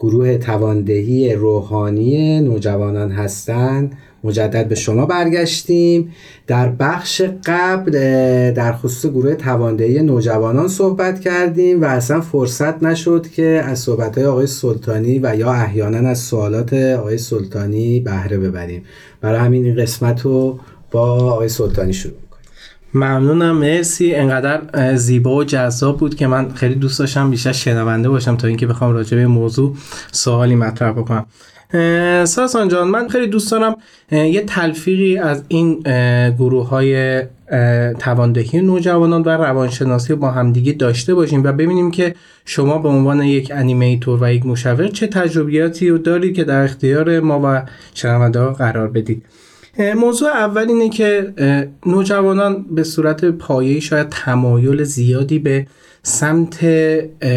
گروه 0.00 0.38
تواندهی 0.38 1.34
روحانی 1.34 2.40
نوجوانان 2.40 3.10
هستند. 3.10 3.96
مجدد 4.24 4.68
به 4.68 4.74
شما 4.74 5.06
برگشتیم. 5.06 6.12
در 6.46 6.68
بخش 6.68 7.22
قبل 7.46 7.92
در 8.50 8.72
خصوص 8.72 9.10
گروه 9.10 9.34
تواندهی 9.34 10.02
نوجوانان 10.02 10.68
صحبت 10.68 11.20
کردیم 11.20 11.82
و 11.82 11.84
اصلا 11.84 12.20
فرصت 12.20 12.82
نشد 12.82 13.26
که 13.28 13.62
از 13.64 13.78
صحبت 13.78 14.18
آقای 14.18 14.46
سلطانی 14.46 15.18
و 15.18 15.36
یا 15.36 15.52
احیانا 15.52 16.08
از 16.08 16.18
سوالات 16.18 16.72
آقای 16.72 17.18
سلطانی 17.18 18.00
بهره 18.00 18.38
ببریم. 18.38 18.82
برای 19.20 19.38
همین 19.40 19.64
این 19.64 19.76
قسمت 19.76 20.20
رو 20.20 20.58
با 20.90 21.02
آقای 21.02 21.48
سلطانی 21.48 21.92
شروع 21.92 22.25
ممنونم 22.94 23.56
مرسی. 23.56 24.14
انقدر 24.14 24.94
زیبا 24.96 25.36
و 25.36 25.44
جذاب 25.44 25.98
بود 25.98 26.14
که 26.14 26.26
من 26.26 26.48
خیلی 26.54 26.74
دوست 26.74 26.98
داشتم 26.98 27.30
بیشتر 27.30 27.52
شنونده 27.52 28.08
باشم 28.08 28.36
تا 28.36 28.48
اینکه 28.48 28.66
بخوام 28.66 28.92
راجع 28.92 29.16
به 29.16 29.26
موضوع 29.26 29.76
سوالی 30.12 30.54
مطرح 30.54 30.92
بکنم. 30.92 31.26
ساسان 32.24 32.68
جان 32.68 32.88
من 32.88 33.08
خیلی 33.08 33.26
دوست 33.26 33.50
دارم 33.52 33.76
یه 34.10 34.40
تلفیقی 34.40 35.18
از 35.18 35.42
این 35.48 35.80
گروه 36.38 36.68
های 36.68 37.22
تواندهی 37.98 38.60
نوجوانان 38.60 39.22
و 39.22 39.28
روانشناسی 39.28 40.14
با 40.14 40.30
همدیگه 40.30 40.72
داشته 40.72 41.14
باشیم 41.14 41.44
و 41.44 41.52
ببینیم 41.52 41.90
که 41.90 42.14
شما 42.44 42.78
به 42.78 42.88
عنوان 42.88 43.22
یک 43.22 43.52
انیمیتور 43.54 44.22
و 44.22 44.32
یک 44.32 44.46
مشاور 44.46 44.88
چه 44.88 45.06
تجربیاتی 45.06 45.88
رو 45.88 45.98
دارید 45.98 46.36
که 46.36 46.44
در 46.44 46.64
اختیار 46.64 47.20
ما 47.20 47.40
و 47.44 47.62
شنونده 47.94 48.40
قرار 48.40 48.88
بدید. 48.88 49.22
موضوع 49.78 50.28
اول 50.28 50.68
اینه 50.68 50.88
که 50.88 51.32
نوجوانان 51.86 52.66
به 52.70 52.84
صورت 52.84 53.24
پایه‌ای 53.24 53.80
شاید 53.80 54.08
تمایل 54.08 54.84
زیادی 54.84 55.38
به 55.38 55.66
سمت 56.02 56.66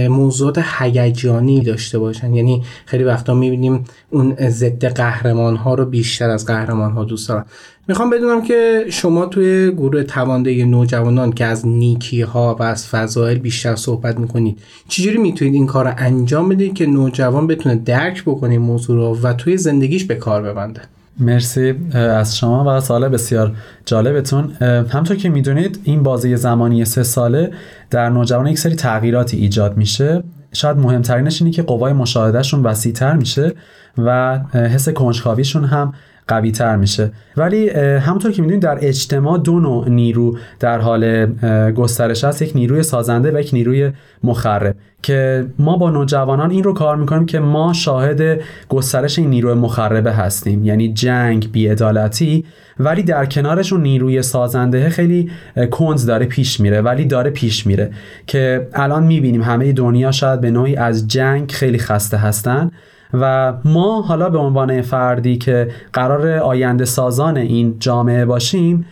موضوعات 0.10 0.64
هیجانی 0.80 1.62
داشته 1.62 2.00
باشن. 2.00 2.34
یعنی 2.34 2.64
خیلی 2.86 3.04
وقتا 3.04 3.34
می‌بینیم 3.34 3.84
اون 4.10 4.36
ضد 4.50 4.86
قهرمان 4.86 5.56
ها 5.56 5.74
رو 5.74 5.86
بیشتر 5.86 6.30
از 6.30 6.46
قهرمان 6.46 6.92
ها 6.92 7.04
دوست 7.04 7.30
دارن. 7.30 7.46
می‌خوام 7.88 8.10
بدونم 8.10 8.42
که 8.42 8.86
شما 8.90 9.26
توی 9.26 9.72
گروه 9.72 10.04
توانده 10.04 10.66
نوجوانان 10.66 11.32
که 11.32 11.46
از 11.46 11.68
نیکی 11.68 12.22
ها 12.22 12.56
و 12.60 12.64
از 12.64 12.88
فضایل 12.88 13.40
بیشتر 13.40 13.76
صحبت 13.76 14.20
می‌کنید 14.20 14.60
چجوری 14.88 15.18
می‌تونید 15.18 15.54
این 15.54 15.66
کار 15.66 15.86
رو 15.88 15.94
انجام 15.98 16.50
بدید 16.50 16.74
که 16.74 16.86
نوجوان 16.86 17.48
بتونه 17.48 17.76
درک 17.76 18.24
بکنه 18.24 18.58
موضوع 18.58 18.96
رو 18.96 19.20
و 19.22 19.34
توی 19.34 19.58
زندگیش 19.58 20.06
به 20.06 20.16
کار 20.16 20.42
ببنده؟ 20.42 20.82
مرسی 21.20 21.74
از 21.94 22.38
شما 22.38 22.78
و 22.78 22.80
سال 22.80 23.10
بسیار 23.10 23.56
جالبتون. 23.86 24.52
همطور 24.90 25.18
که 25.18 25.30
می‌دونید 25.30 25.80
این 25.84 26.04
بازی 26.04 26.36
زمانی 26.36 26.86
سه 26.86 27.04
ساله 27.04 27.52
در 27.90 28.10
نوجوان 28.10 28.48
یک 28.48 28.60
سری 28.60 28.76
تغییراتی 28.76 29.38
ایجاد 29.38 29.78
میشه. 29.78 30.24
شاید 30.54 30.78
مهمترینش 30.78 31.42
اینه 31.42 31.54
که 31.54 31.62
قوای 31.62 31.94
مشاهدهشون 31.94 32.64
وسیعتر 32.64 33.14
میشه 33.14 33.54
و 33.98 34.40
حس 34.54 34.90
کنجکاویشون 34.90 35.66
هم 35.66 35.94
قوی 36.30 36.52
تر 36.52 36.76
میشه. 36.76 37.12
ولی 37.38 37.70
همونطور 37.80 38.32
که 38.32 38.42
می‌دونید 38.42 38.64
در 38.64 38.78
اجتماع 38.82 39.38
دو 39.38 39.60
نوع 39.60 39.90
نیرو 39.90 40.38
در 40.60 40.80
حال 40.80 41.26
گسترش 41.72 42.24
هست. 42.24 42.42
یک 42.42 42.52
نیروی 42.56 42.84
سازنده 42.84 43.32
و 43.32 43.40
یک 43.40 43.50
نیروی 43.54 43.92
مخرب 44.24 44.76
که 45.02 45.46
ما 45.60 45.78
با 45.78 45.90
نوجوانان 45.90 46.52
این 46.52 46.64
رو 46.64 46.74
کار 46.74 46.96
می‌کنیم 46.96 47.26
که 47.26 47.40
ما 47.40 47.74
شاهد 47.74 48.42
گسترش 48.70 49.20
این 49.20 49.30
نیروی 49.30 49.54
مخربه 49.54 50.12
هستیم. 50.12 50.66
یعنی 50.66 50.94
جنگ 50.94 51.52
بیعدالتی. 51.52 52.46
ولی 52.80 53.04
در 53.04 53.26
کنارشون 53.26 53.82
نیروی 53.82 54.22
سازنده 54.22 54.90
خیلی 54.90 55.32
کند 55.72 56.08
داره 56.08 56.26
پیش 56.26 56.60
میره. 56.60 56.82
ولی 56.82 57.06
داره 57.06 57.30
پیش 57.30 57.68
میره 57.68 57.92
که 58.28 58.68
الان 58.74 59.04
می‌بینیم 59.04 59.42
همه 59.42 59.72
دنیا 59.72 60.12
شاید 60.12 60.42
به 60.42 60.52
نوعی 60.52 60.76
از 60.76 61.08
جنگ 61.08 61.52
خیلی 61.52 61.78
خسته 61.78 62.18
هستن. 62.18 62.72
و 63.14 63.54
ما 63.66 64.02
حالا 64.02 64.30
به 64.30 64.38
عنوان 64.38 64.82
فردی 64.82 65.38
که 65.38 65.68
قرار 65.94 66.28
آینده 66.28 66.86
سازان 66.86 67.38
این 67.38 67.76
جامعه 67.80 68.26
باشیم 68.26 68.86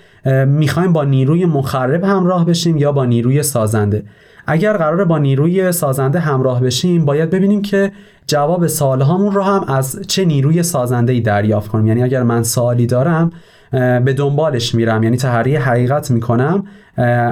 می‌خوایم 0.48 0.94
با 0.94 1.04
نیروی 1.04 1.46
مخرب 1.46 2.04
همراه 2.04 2.46
بشیم 2.46 2.78
یا 2.78 2.92
با 2.92 3.06
نیروی 3.06 3.44
سازنده. 3.44 4.04
اگر 4.48 4.78
قرار 4.78 5.06
با 5.06 5.18
نیروی 5.18 5.72
سازنده 5.72 6.20
همراه 6.20 6.62
بشیم 6.62 7.06
باید 7.06 7.30
ببینیم 7.30 7.62
که 7.62 7.92
جواب 8.28 8.68
سوالهامون 8.68 9.32
رو 9.32 9.42
هم 9.42 9.64
از 9.68 10.00
چه 10.08 10.26
نیروی 10.26 10.64
سازنده 10.64 11.14
ای 11.14 11.22
دریافت 11.22 11.72
کنیم. 11.72 11.88
یعنی 11.88 12.04
اگر 12.04 12.24
من 12.24 12.44
سوالی 12.44 12.86
دارم 12.86 13.32
به 13.72 14.14
دنبالش 14.18 14.76
میرم. 14.76 15.04
یعنی 15.04 15.18
تحری 15.18 15.56
حقیقت 15.56 16.12
می‌کنم 16.12 16.64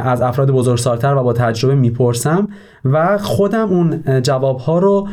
از 0.03 0.21
افراد 0.21 0.51
بزرگسالتر 0.51 1.15
و 1.15 1.23
با 1.23 1.33
تجربه 1.33 1.75
می‌پرسم 1.75 2.47
و 2.85 3.17
خودم 3.17 3.69
اون 3.69 4.21
جواب 4.21 4.59
ها 4.59 4.79
رو 4.79 5.07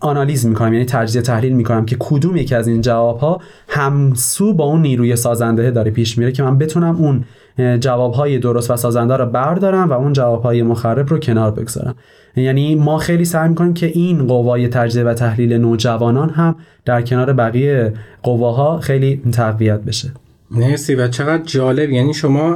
آنالیز 0.00 0.46
می‌کنم. 0.46 0.72
یعنی 0.72 0.84
تجزیه 0.84 1.22
تحلیل 1.22 1.52
می‌کنم 1.52 1.86
که 1.86 1.96
کدوم 1.98 2.36
یکی 2.36 2.54
از 2.54 2.68
این 2.68 2.80
جواب 2.80 3.18
ها 3.18 3.40
همسو 3.68 4.54
با 4.54 4.64
اون 4.64 4.82
نیروی 4.82 5.16
سازنده 5.16 5.70
داره 5.70 5.90
پیش 5.90 6.18
میره 6.18 6.32
که 6.32 6.42
من 6.42 6.58
بتونم 6.58 6.96
اون 6.96 7.24
جواب 7.80 8.12
های 8.12 8.38
درست 8.38 8.70
و 8.70 8.76
سازنده 8.76 9.16
رو 9.16 9.26
بردارم 9.26 9.90
و 9.90 9.92
اون 9.92 10.12
جواب 10.12 10.42
های 10.42 10.62
مخرب 10.62 11.08
رو 11.08 11.18
کنار 11.18 11.50
بگذارم. 11.50 11.94
یعنی 12.36 12.74
ما 12.74 12.98
خیلی 12.98 13.24
سعی 13.24 13.48
می‌کنیم 13.48 13.74
که 13.74 13.86
این 13.86 14.26
قوای 14.26 14.68
تجزیه 14.68 15.04
و 15.04 15.14
تحلیل 15.14 15.52
نوجوانان 15.52 16.30
هم 16.30 16.56
در 16.84 17.02
کنار 17.02 17.32
بقیه 17.32 17.92
قواها 18.22 18.80
خیلی 18.80 19.22
تقویت 19.32 19.80
بشه. 19.80 20.12
مرسی 20.50 20.94
و 20.94 21.08
چقدر 21.08 21.42
جالب. 21.42 21.90
یعنی 21.90 22.14
شما 22.14 22.54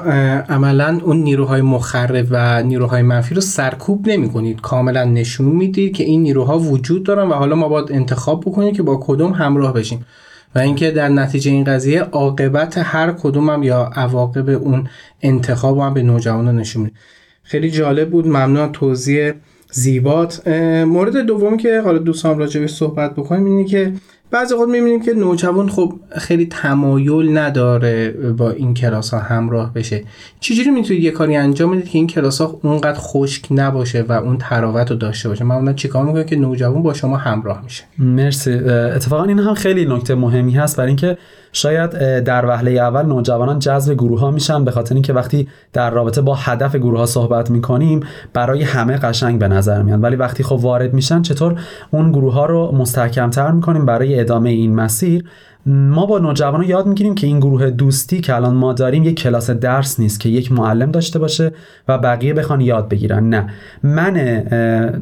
عملا 0.48 1.00
اون 1.04 1.16
نیروهای 1.16 1.62
مخرب 1.62 2.26
و 2.30 2.62
نیروهای 2.62 3.02
منفی 3.02 3.34
رو 3.34 3.40
سرکوب 3.40 4.08
نمی 4.08 4.28
کنید 4.28 4.60
کاملا 4.60 5.04
نشون 5.04 5.46
می‌دید 5.46 5.92
که 5.96 6.04
این 6.04 6.22
نیروها 6.22 6.58
وجود 6.58 7.02
دارن 7.02 7.28
و 7.28 7.32
حالا 7.32 7.56
ما 7.56 7.68
باید 7.68 7.92
انتخاب 7.92 8.40
بکنیم 8.40 8.74
که 8.74 8.82
با 8.82 9.00
کدوم 9.02 9.32
همراه 9.32 9.72
بشیم. 9.72 10.06
و 10.54 10.58
اینکه 10.58 10.90
در 10.90 11.08
نتیجه 11.08 11.50
این 11.50 11.64
قضیه 11.64 12.00
عاقبت 12.00 12.78
هر 12.78 13.12
کدومم 13.12 13.62
یا 13.62 13.90
عواقب 13.94 14.48
اون 14.48 14.88
انتخاب 15.22 15.78
هم 15.78 15.94
به 15.94 16.02
نوجوانان 16.02 16.56
نشون 16.56 16.82
میده. 16.82 16.96
خیلی 17.42 17.70
جالب 17.70 18.10
بود 18.10 18.26
ممنون 18.26 18.72
توضیح 18.72 19.32
زیبات. 19.70 20.48
مورد 20.86 21.16
دومی 21.16 21.56
که 21.56 21.80
حالا 21.80 21.98
دوستان 21.98 22.38
راجع 22.38 22.66
صحبت 22.66 23.14
بکنیم 23.14 23.44
اینه 23.44 23.64
که 23.64 23.92
بعضی 24.32 24.54
وقت 24.54 24.68
می‌بینیم 24.68 25.02
که 25.02 25.14
نوجوان 25.14 25.68
خب 25.68 25.92
خیلی 26.18 26.46
تمایل 26.46 27.38
نداره 27.38 28.10
با 28.10 28.50
این 28.50 28.74
کلاس 28.74 29.14
ها 29.14 29.20
همراه 29.20 29.74
بشه. 29.74 30.04
چجوری 30.40 30.70
می‌تونید 30.70 31.02
یه 31.02 31.10
کاری 31.10 31.36
انجام 31.36 31.72
بدید 31.72 31.88
که 31.88 31.98
این 31.98 32.06
کلاس 32.06 32.40
ها 32.40 32.60
اونقدر 32.62 32.98
خشک 32.98 33.46
نباشه 33.50 34.04
و 34.08 34.12
اون 34.12 34.38
تراوت 34.38 34.90
رو 34.90 34.96
داشته 34.96 35.28
باشه؟ 35.28 35.44
معمولا 35.44 35.72
چیکار 35.72 36.04
می‌کنه 36.04 36.24
که 36.24 36.36
نوجوان 36.36 36.82
با 36.82 36.94
شما 36.94 37.16
همراه 37.16 37.64
میشه؟ 37.64 37.84
مرسی. 37.98 38.52
اتفاقا 38.52 39.24
این 39.24 39.38
هم 39.38 39.54
خیلی 39.54 39.84
نکته 39.84 40.14
مهمی 40.14 40.52
هست 40.52 40.76
برای 40.76 40.88
اینکه 40.88 41.18
شاید 41.52 41.90
در 42.24 42.46
وهله 42.46 42.70
اول 42.70 43.06
نوجوانان 43.06 43.58
جذب 43.58 43.94
گروه 43.94 44.20
ها 44.20 44.30
میشن 44.30 44.64
به 44.64 44.70
خاطر 44.70 44.94
اینکه 44.94 45.12
وقتی 45.12 45.48
در 45.72 45.90
رابطه 45.90 46.20
با 46.20 46.34
هدف 46.34 46.76
گروه 46.76 46.98
ها 46.98 47.06
صحبت 47.06 47.50
می‌کنیم 47.50 48.00
برای 48.32 48.62
همه 48.62 48.96
قشنگ 48.96 49.38
به 49.38 49.48
نظر 49.48 49.82
میان. 49.82 50.00
ولی 50.00 50.16
وقتی 50.16 50.42
خب 50.42 50.58
وارد 50.60 50.94
میشن 50.94 51.22
چطور 51.22 51.60
اون 51.90 52.12
گروه 52.12 52.34
ها 52.34 52.46
رو 52.46 52.72
مستحکم 52.72 53.30
تر 53.30 53.50
می‌کنیم 53.50 53.86
برای 53.86 54.20
ادامه 54.20 54.50
این 54.50 54.74
مسیر؟ 54.74 55.24
ما 55.66 56.06
با 56.06 56.18
نوجوانان 56.18 56.68
یاد 56.68 56.86
می‌گیریم 56.86 57.14
که 57.14 57.26
این 57.26 57.40
گروه 57.40 57.70
دوستی 57.70 58.20
که 58.20 58.34
الان 58.34 58.54
ما 58.54 58.72
داریم 58.72 59.04
یک 59.04 59.20
کلاس 59.20 59.50
درس 59.50 60.00
نیست 60.00 60.20
که 60.20 60.28
یک 60.28 60.52
معلم 60.52 60.90
داشته 60.90 61.18
باشه 61.18 61.52
و 61.88 61.98
بقیه 61.98 62.34
بخوان 62.34 62.60
یاد 62.60 62.88
بگیرن. 62.88 63.28
نه. 63.28 63.46
من 63.82 64.38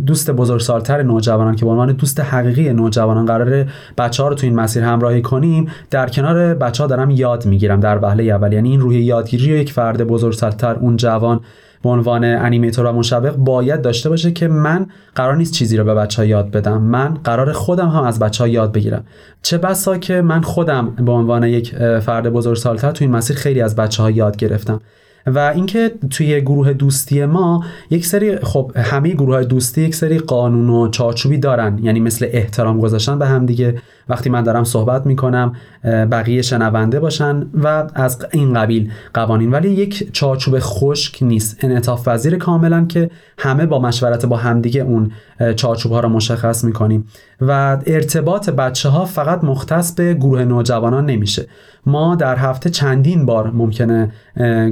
دوست 0.06 0.30
بزرگسالتر 0.30 1.02
نوجوانان 1.02 1.56
که 1.56 1.64
به 1.64 1.70
عنوان 1.70 1.92
دوست 1.92 2.20
حقیقی 2.20 2.72
نوجوانان 2.72 3.26
قرار 3.26 3.66
بچه 3.98 4.22
ها 4.22 4.28
رو 4.28 4.34
تو 4.34 4.46
این 4.46 4.56
مسیر 4.56 4.82
همراهی 4.84 5.22
کنیم 5.22 5.68
در 5.90 6.08
کنار 6.08 6.54
بچه 6.54 6.82
ها 6.82 6.86
دارم 6.86 7.10
یاد 7.10 7.46
می‌گیرم 7.46 7.80
در 7.80 7.98
وهله 7.98 8.22
اول. 8.22 8.52
یعنی 8.52 8.70
این 8.70 8.80
روی 8.80 9.02
یادگیری 9.02 9.44
یک 9.44 9.72
فرد 9.72 10.04
بزرگسالتر 10.04 10.74
اون 10.74 10.96
جوان 10.96 11.40
به 11.82 11.88
عنوان 11.88 12.24
انیمیتور 12.24 12.86
و 12.86 12.92
مشوق 12.92 13.36
باید 13.36 13.82
داشته 13.82 14.08
باشه 14.08 14.32
که 14.32 14.48
من 14.48 14.86
قرار 15.14 15.36
نیست 15.36 15.52
چیزی 15.52 15.76
رو 15.76 15.84
به 15.84 15.94
بچه 15.94 16.22
ها 16.22 16.28
یاد 16.28 16.50
بدم. 16.50 16.82
من 16.82 17.14
قرار 17.24 17.52
خودم 17.52 17.88
هم 17.88 18.02
از 18.02 18.18
بچه 18.18 18.44
ها 18.44 18.48
یاد 18.48 18.72
بگیرم. 18.72 19.04
چه 19.42 19.58
بسا 19.58 19.98
که 19.98 20.22
من 20.22 20.40
خودم 20.40 20.90
به 20.90 21.12
عنوان 21.12 21.44
یک 21.44 21.74
فرد 21.76 22.32
بزرگسالتر 22.32 22.90
تو 22.90 23.04
این 23.04 23.14
مسیر 23.14 23.36
خیلی 23.36 23.60
از 23.60 23.76
بچه 23.76 24.02
ها 24.02 24.10
یاد 24.10 24.36
گرفتم. 24.36 24.80
و 25.26 25.38
اینکه 25.38 25.92
توی 26.10 26.40
گروه 26.40 26.72
دوستی 26.72 27.24
ما 27.24 27.64
یک 27.90 28.06
سری 28.06 28.36
خب 28.36 28.72
همه 28.76 29.08
گروه 29.08 29.44
دوستی 29.44 29.82
یک 29.82 29.94
سری 29.94 30.18
قانون 30.18 30.70
و 30.70 30.88
چارچوبی 30.88 31.38
دارن. 31.38 31.78
یعنی 31.82 32.00
مثل 32.00 32.26
احترام 32.30 32.78
گذاشتن 32.78 33.18
به 33.18 33.26
هم 33.26 33.46
دیگه 33.46 33.74
وقتی 34.10 34.30
من 34.30 34.42
دارم 34.42 34.64
صحبت 34.64 35.06
می‌کنم 35.06 35.52
بقیه 35.84 36.42
شنونده 36.42 37.00
باشن 37.00 37.46
و 37.54 37.86
از 37.94 38.26
این 38.32 38.54
قبیل 38.54 38.90
قوانین. 39.14 39.50
ولی 39.50 39.70
یک 39.70 40.12
چارچوب 40.12 40.58
خشک 40.58 41.22
نیست. 41.22 41.64
انعطاف 41.64 42.08
پذیر 42.08 42.36
کاملا 42.36 42.84
که 42.84 43.10
همه 43.38 43.66
با 43.66 43.78
مشورت 43.78 44.26
با 44.26 44.36
همدیگه 44.36 44.80
اون 44.80 45.10
چارچوب 45.56 45.92
ها 45.92 46.00
رو 46.00 46.08
مشخص 46.08 46.64
می‌کنیم. 46.64 47.04
و 47.40 47.78
ارتباط 47.86 48.50
بچه 48.50 48.88
ها 48.88 49.04
فقط 49.04 49.44
مختص 49.44 49.94
به 49.94 50.14
گروه 50.14 50.44
نوجوانان 50.44 51.06
نمیشه. 51.06 51.46
ما 51.86 52.14
در 52.14 52.36
هفته 52.36 52.70
چندین 52.70 53.26
بار 53.26 53.50
ممکنه 53.50 54.12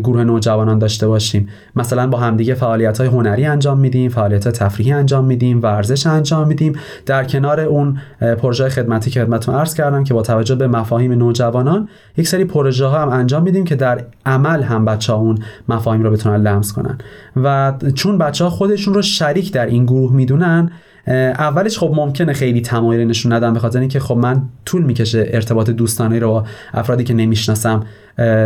گروه 0.02 0.24
نوجوانان 0.24 0.78
داشته 0.78 1.08
باشیم. 1.08 1.48
مثلا 1.76 2.06
با 2.06 2.18
همدیگه 2.18 2.54
فعالیت 2.54 2.98
های 2.98 3.08
هنری 3.08 3.44
انجام 3.44 3.78
میدیم 3.78 4.10
فعالیت 4.10 4.48
تفریحی 4.48 4.92
انجام 4.92 5.24
میدیم 5.24 5.62
ورزش 5.62 6.06
انجام 6.06 6.48
میدیم. 6.48 6.72
در 7.06 7.24
کنار 7.24 7.60
اون 7.60 7.98
پروژه 8.20 8.68
خدمتی 8.68 9.10
که 9.10 9.24
خدمتتون 9.28 9.54
عرض 9.54 9.74
کردم 9.74 10.04
که 10.04 10.14
با 10.14 10.22
توجه 10.22 10.54
به 10.54 10.66
مفاهیم 10.66 11.12
نوجوانان 11.12 11.88
یک 12.16 12.28
سری 12.28 12.44
پروژه 12.44 12.86
ها 12.86 13.02
هم 13.02 13.08
انجام 13.08 13.42
میدیم 13.42 13.64
که 13.64 13.76
در 13.76 14.04
عمل 14.26 14.62
هم 14.62 14.84
بچه 14.84 15.12
ها 15.12 15.18
اون 15.18 15.38
مفاهیم 15.68 16.02
رو 16.02 16.10
بتونن 16.10 16.42
لمس 16.42 16.72
کنن. 16.72 16.98
و 17.36 17.72
چون 17.94 18.18
بچه 18.18 18.44
ها 18.44 18.50
خودشون 18.50 18.94
رو 18.94 19.02
شریک 19.02 19.52
در 19.52 19.66
این 19.66 19.84
گروه 19.84 20.12
می‌دونن 20.12 20.70
اولش 21.08 21.78
خب 21.78 21.92
ممکنه 21.96 22.32
خیلی 22.32 22.60
تمایل 22.60 23.08
نشون 23.08 23.32
ندم 23.32 23.54
به 23.54 23.60
خاطر 23.60 23.80
اینکه 23.80 24.00
خب 24.00 24.16
من 24.16 24.42
طول 24.64 24.82
می‌کشه 24.82 25.26
ارتباط 25.32 25.70
دوستانه 25.70 26.18
رو 26.18 26.46
افرادی 26.74 27.04
که 27.04 27.14
نمی‌شناسم 27.14 27.86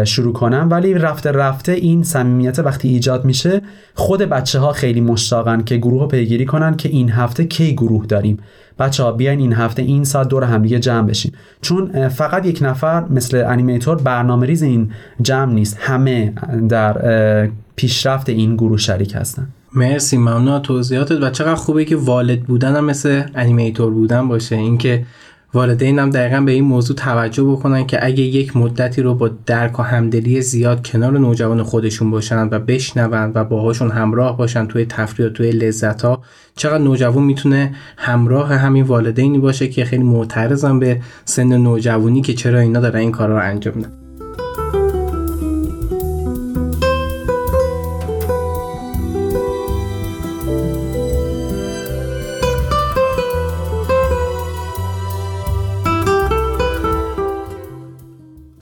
شروع 0.05 0.33
کنم. 0.33 0.69
ولی 0.71 0.95
رفته 0.95 1.33
رفته 1.33 1.73
این 1.73 2.03
صمیمیت 2.03 2.59
وقتی 2.59 2.89
ایجاد 2.89 3.25
میشه 3.25 3.61
خود 3.95 4.21
بچه 4.23 4.59
ها 4.59 4.73
خیلی 4.73 5.01
مشتاقن 5.01 5.63
که 5.63 5.77
گروه 5.77 6.01
رو 6.01 6.09
پیگیری 6.09 6.47
کنن 6.47 6.77
که 6.77 6.89
این 6.89 7.11
هفته 7.11 7.45
کی 7.45 7.73
گروه 7.73 8.07
داریم. 8.07 8.39
بچه 8.79 9.03
ها 9.03 9.13
بیاین 9.13 9.39
این 9.39 9.53
هفته 9.53 9.83
این 9.83 10.05
ساعت 10.05 10.29
دور 10.29 10.45
همدیگه 10.45 10.79
جمع 10.79 11.09
بشین. 11.09 11.33
چون 11.61 12.09
فقط 12.09 12.47
یک 12.47 12.59
نفر 12.63 13.05
مثل 13.09 13.45
animator 13.47 14.03
برنامه 14.03 14.47
ریز 14.47 14.63
این 14.63 14.91
جمع 15.23 15.53
نیست. 15.53 15.77
همه 15.81 16.33
در 16.69 17.51
پیشرفت 17.77 18.29
این 18.29 18.57
گروه 18.57 18.79
شریک 18.79 19.15
هستن. 19.15 19.49
مرسی 19.75 20.17
ممنون 20.17 20.63
توضیحاتت. 20.63 21.23
و 21.23 21.31
چقدر 21.31 21.55
خوبه 21.55 21.85
که 21.85 21.97
والد 21.97 22.43
بودن 22.43 22.77
هم 22.77 22.85
مثل 22.85 23.23
animator 23.35 23.91
بودن 23.91 24.29
باشه. 24.29 24.57
اینکه 24.57 25.07
والدین 25.55 25.99
هم 25.99 26.11
دقیقا 26.11 26.41
به 26.41 26.53
این 26.53 26.65
موضوع 26.65 26.97
توجه 26.97 27.45
بکنن 27.45 27.87
که 27.87 28.07
اگه 28.07 28.23
یک 28.23 28.57
مدتی 28.57 29.03
رو 29.03 29.15
با 29.15 29.31
درک 29.47 29.81
و 29.81 29.83
همدلی 29.83 30.43
زیاد 30.43 30.87
کنار 30.87 31.19
نوجوان 31.19 31.63
خودشون 31.63 32.11
باشن 32.11 32.49
و 32.49 32.59
بشنون 32.59 33.33
و 33.35 33.45
باهاشون 33.45 33.91
همراه 33.91 34.37
باشن 34.37 34.67
توی 34.67 34.85
تفریح 34.85 35.29
و 35.29 35.31
توی 35.31 35.51
لذت 35.51 36.03
ها 36.03 36.23
چقدر 36.57 36.83
نوجوان 36.83 37.25
می‌تونه 37.25 37.75
همراه 37.97 38.55
همین 38.55 38.85
والدینی 38.85 39.39
باشه 39.39 39.69
که 39.69 39.85
خیلی 39.85 40.03
معترضن 40.03 40.79
به 40.79 41.01
سن 41.25 41.57
نوجوانی 41.57 42.23
که 42.23 42.35
چرا 42.35 42.59
اینا 42.59 42.81
دارن 42.81 43.01
این 43.01 43.13
کارا 43.13 43.39
رو 43.39 43.45
انجام 43.45 43.75
میدن. 43.77 44.02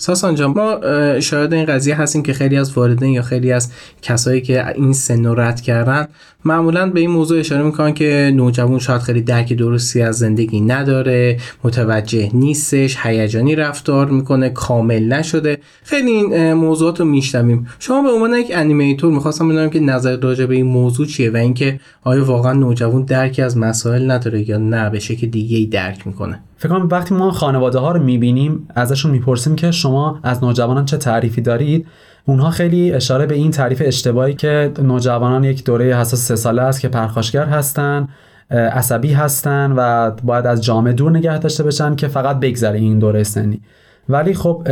ساسان 0.01 0.35
جان 0.35 0.51
ما 0.51 0.81
شاید 1.21 1.53
این 1.53 1.65
قضیه 1.65 1.95
هستیم 1.95 2.23
که 2.23 2.33
خیلی 2.33 2.57
از 2.57 2.79
والدین 2.79 3.11
یا 3.11 3.23
خیلی 3.23 3.53
از 3.53 3.73
کسایی 4.03 4.41
که 4.41 4.69
این 4.69 4.93
سن 4.93 5.25
رو 5.25 5.41
رد 5.41 5.61
کردن 5.61 6.09
معمولا 6.45 6.91
به 6.91 7.01
این 7.01 7.11
موضوع 7.11 7.39
اشاره 7.41 7.63
می‌کنن 7.63 7.95
که 7.95 8.33
نوجوان 8.35 8.79
شاید 8.79 9.01
خیلی 9.01 9.21
درک 9.21 9.53
درستی 9.53 10.03
از 10.03 10.19
زندگی 10.19 10.61
نداره 10.61 11.37
متوجه 11.65 12.31
نیستش 12.35 12.97
هیجانی 13.03 13.57
رفتار 13.57 14.07
می‌کنه 14.11 14.51
کامل 14.51 15.05
نشده. 15.05 15.59
خیلی 15.83 16.11
این 16.11 16.53
موضوعات 16.53 17.01
رو 17.01 17.07
میشنویم. 17.07 17.67
شما 17.79 18.03
به 18.03 18.09
عنوان 18.09 18.35
یک 18.35 18.51
انیمیتور 18.55 19.13
می‌خواستم 19.13 19.49
بدونم 19.49 19.71
که 19.71 19.81
نظر 19.81 20.17
راجع 20.17 20.47
به 20.47 20.55
این 20.55 20.67
موضوع 20.67 21.07
چیه 21.07 21.31
و 21.31 21.37
اینکه 21.37 21.81
آیا 22.05 22.25
واقعا 22.25 22.53
نوجوان 22.53 23.03
درکی 23.03 23.43
از 23.43 23.59
مسائل 23.59 24.11
نداره 24.11 24.49
یا 24.51 24.59
نه 24.59 24.91
به 24.91 24.99
شکل 24.99 25.27
دیگه 25.27 25.57
ای 25.57 25.67
درک 25.67 26.07
می‌کنه؟ 26.07 26.41
فکر 26.61 26.69
کنم 26.69 26.89
وقتی 26.91 27.15
ما 27.15 27.31
خانواده 27.31 27.79
ها 27.79 27.93
رو 27.93 28.03
می‌بینیم 28.03 28.69
ازشون 28.75 29.11
می‌پرسیم 29.11 29.57
که 29.57 29.71
شما 29.71 30.21
از 30.23 30.45
نوجوانان 30.45 30.85
چه 30.85 30.97
تعریفی 30.97 31.41
دارید؟ 31.41 31.87
اونها 32.25 32.51
خیلی 32.51 32.93
اشاره 32.93 33.27
به 33.27 33.35
این 33.35 33.51
تعریف 33.51 33.83
اشتباهی 33.85 34.35
که 34.35 34.73
نوجوانان 34.83 35.45
یک 35.45 35.65
دوره 35.65 35.97
حساس 35.97 36.21
سه 36.21 36.37
ساله 36.37 36.63
است 36.63 36.81
که 36.81 36.89
پرخاشگر 36.89 37.45
هستن 37.45 38.09
عصبی 38.51 39.13
هستن 39.13 39.73
و 39.77 40.11
باید 40.11 40.47
از 40.47 40.65
جامعه 40.65 40.93
دور 40.93 41.11
نگه 41.11 41.39
داشته 41.39 41.65
بشن 41.65 41.97
که 41.97 42.09
فقط 42.09 42.41
بگذره 42.41 42.79
این 42.79 42.99
دوره 42.99 43.23
سنی. 43.23 43.61
ولی 44.11 44.35
خب 44.35 44.69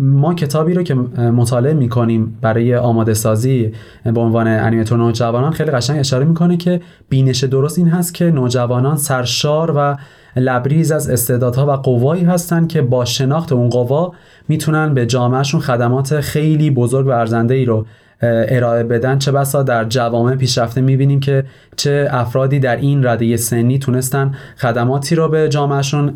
ما 0.00 0.34
کتابی 0.34 0.74
رو 0.74 0.82
که 0.82 0.94
مطالعه 1.18 1.74
می‌کنیم 1.74 2.38
برای 2.40 2.76
آماده 2.76 3.14
سازی 3.14 3.72
به 4.04 4.20
عنوان 4.20 4.48
انیمیتور 4.48 4.98
نوجوانان 4.98 5.52
خیلی 5.52 5.70
قشنگ 5.70 6.00
اشاره 6.00 6.24
می‌کنه 6.24 6.56
که 6.56 6.80
بینش 7.08 7.44
درست 7.44 7.78
این 7.78 7.88
هست 7.88 8.14
که 8.14 8.24
نوجوانان 8.24 8.96
سرشار 8.96 9.72
و 9.76 9.96
لبریز 10.36 10.92
از 10.92 11.10
استعدادها 11.10 11.66
و 11.66 11.70
قوایی 11.70 12.24
هستند 12.24 12.68
که 12.68 12.82
با 12.82 13.04
شناخت 13.04 13.52
اون 13.52 13.68
قوا 13.68 14.12
می‌تونن 14.48 14.94
به 14.94 15.06
جامعهشون 15.06 15.60
خدمات 15.60 16.20
خیلی 16.20 16.70
بزرگ 16.70 17.06
و 17.06 17.10
ارزنده 17.10 17.54
ای 17.54 17.64
رو 17.64 17.86
ارائه 18.22 18.84
بدن 18.84 19.18
چه 19.18 19.32
بسا 19.32 19.62
در 19.62 19.84
جوامع 19.84 20.36
پیشرفته 20.36 20.80
می‌بینیم 20.80 21.20
که 21.20 21.44
چه 21.76 22.08
افرادی 22.10 22.58
در 22.58 22.76
این 22.76 23.06
رده 23.06 23.36
سنی 23.36 23.78
تونستن 23.78 24.34
خدماتی 24.56 25.14
رو 25.14 25.28
به 25.28 25.48
جامعهشون 25.48 26.14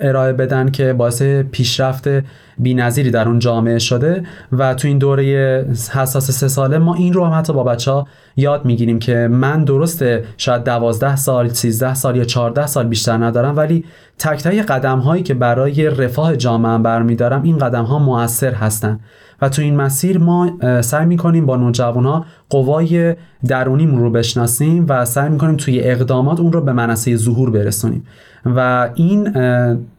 ارائه 0.00 0.32
بدن 0.32 0.70
که 0.70 0.92
باعث 0.92 1.22
پیشرفت 1.22 2.08
بینظیری 2.58 3.10
در 3.10 3.28
اون 3.28 3.38
جامعه 3.38 3.78
شده. 3.78 4.22
و 4.52 4.74
تو 4.74 4.88
این 4.88 4.98
دوره 4.98 5.24
حساس 5.92 6.30
سه 6.30 6.48
ساله 6.48 6.78
ما 6.78 6.94
این 6.94 7.12
رو 7.12 7.24
هم 7.24 7.38
حتی 7.38 7.52
با 7.52 7.64
بچه 7.64 7.90
ها 7.90 8.06
یاد 8.36 8.64
می‌گیریم 8.64 8.98
که 8.98 9.28
من 9.30 9.64
درسته 9.64 10.24
شاید 10.36 10.64
دوازده 10.64 11.16
سال 11.16 11.48
13 11.48 11.94
سال 11.94 12.16
یا 12.16 12.24
14 12.24 12.66
سال 12.66 12.86
بیشتر 12.86 13.16
ندارم 13.16 13.56
ولی 13.56 13.84
تک 14.18 14.42
تک 14.42 14.66
قدم 14.66 14.98
هایی 14.98 15.22
که 15.22 15.34
برای 15.34 15.90
رفاه 15.90 16.36
جامعه 16.36 16.78
برمیدارم 16.78 17.42
این 17.42 17.58
قدم 17.58 17.84
ها 17.84 17.98
موثر 17.98 18.54
هستن. 18.54 19.00
و 19.42 19.48
تو 19.48 19.62
این 19.62 19.76
مسیر 19.76 20.18
ما 20.18 20.50
سعی 20.80 21.06
می‌کنیم 21.06 21.46
با 21.46 21.56
نوجوان 21.56 22.04
ها 22.04 22.24
قوای 22.50 23.16
درونیمون 23.46 24.00
رو 24.00 24.10
بشناسیم 24.10 24.86
و 24.88 25.04
سعی 25.04 25.28
می‌کنیم 25.28 25.56
توی 25.56 25.80
اقدامات 25.80 26.40
اون 26.40 26.52
رو 26.52 26.60
به 26.60 26.72
منصه 26.72 27.16
ظهور 27.16 27.50
برسونیم. 27.50 28.04
و 28.46 28.88
این 28.94 29.32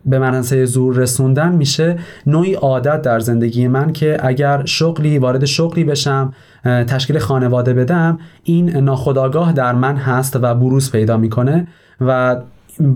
به 0.06 0.20
منصه 0.20 0.66
ظهور 0.66 0.96
رسوندن 0.96 1.56
میشه 1.56 2.00
نوعی 2.28 2.54
عادت 2.54 3.02
در 3.02 3.20
زندگی 3.20 3.68
من 3.68 3.94
که 3.94 4.18
اگر 4.24 4.66
شغلی 4.66 5.20
وارد 5.20 5.46
شغلی 5.46 5.84
بشم 5.84 6.34
تشکیل 6.64 7.20
خانواده 7.20 7.74
بدم 7.74 8.20
این 8.44 8.78
ناخداگاه 8.78 9.54
در 9.54 9.76
من 9.76 9.96
هست 9.96 10.38
و 10.42 10.56
بروز 10.56 10.92
پیدا 10.92 11.18
می‌کنه 11.18 11.68
و 12.02 12.38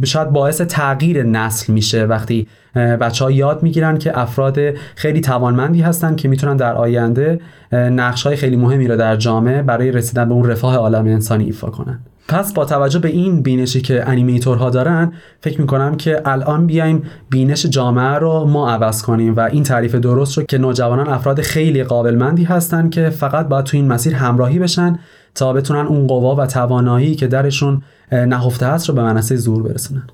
شاید 0.04 0.30
باعث 0.30 0.62
تغییر 0.62 1.24
نسل 1.24 1.74
میشه 1.74 2.06
وقتی 2.06 2.48
بچه 2.76 3.26
ها 3.26 3.32
یاد 3.32 3.63
می‌گیرن 3.63 3.98
که 3.98 4.20
افراد 4.20 4.58
خیلی 4.96 5.22
توانمندی 5.22 5.82
هستن 5.82 6.16
که 6.16 6.28
می‌تونن 6.28 6.58
در 6.58 6.74
آینده 6.74 7.40
نقش 7.72 8.24
های 8.24 8.36
خیلی 8.36 8.56
مهمی 8.56 8.88
رو 8.88 8.98
در 8.98 9.16
جامعه 9.16 9.62
برای 9.62 9.92
رسیدن 9.92 10.30
به 10.30 10.34
اون 10.34 10.50
رفاه 10.50 10.76
عالم 10.76 11.06
انسانی 11.06 11.44
ایفا 11.44 11.70
کنن. 11.70 12.00
پس 12.28 12.54
با 12.54 12.66
توجه 12.66 13.00
به 13.00 13.10
این 13.10 13.42
بینشی 13.42 13.82
که 13.82 14.10
انیمیتورها 14.10 14.70
دارن 14.70 15.13
فکر 15.42 15.62
می‌کنم 15.62 15.96
که 15.96 16.22
الان 16.26 16.68
بیایم 16.68 17.04
بینش 17.30 17.66
جامعه 17.66 18.16
رو 18.16 18.46
ما 18.46 18.70
عوض 18.70 19.02
کنیم 19.02 19.36
و 19.36 19.40
این 19.40 19.63
تعریف 19.63 19.96
درست 19.96 20.38
رو 20.38 20.44
که 20.44 20.58
نوجوانان 20.58 21.08
افراد 21.08 21.42
خیلی 21.42 21.84
قابلمندی 21.84 22.44
هستن 22.44 22.90
که 22.90 23.10
فقط 23.10 23.48
باید 23.48 23.66
تو 23.66 23.78
این 23.78 23.88
مسیر 23.88 24.16
همراهی 24.16 24.60
بشن 24.60 25.00
تا 25.36 25.54
بتونن 25.54 25.88
اون 25.88 26.08
قوا 26.08 26.36
و 26.36 26.46
توانایی 26.46 27.16
که 27.16 27.28
درشون 27.28 27.82
نهفته 28.12 28.65
هست 28.65 28.89
رو 28.89 28.96
به 28.96 29.02
منصه 29.02 29.36
زور 29.36 29.63
برسونن. 29.63 30.08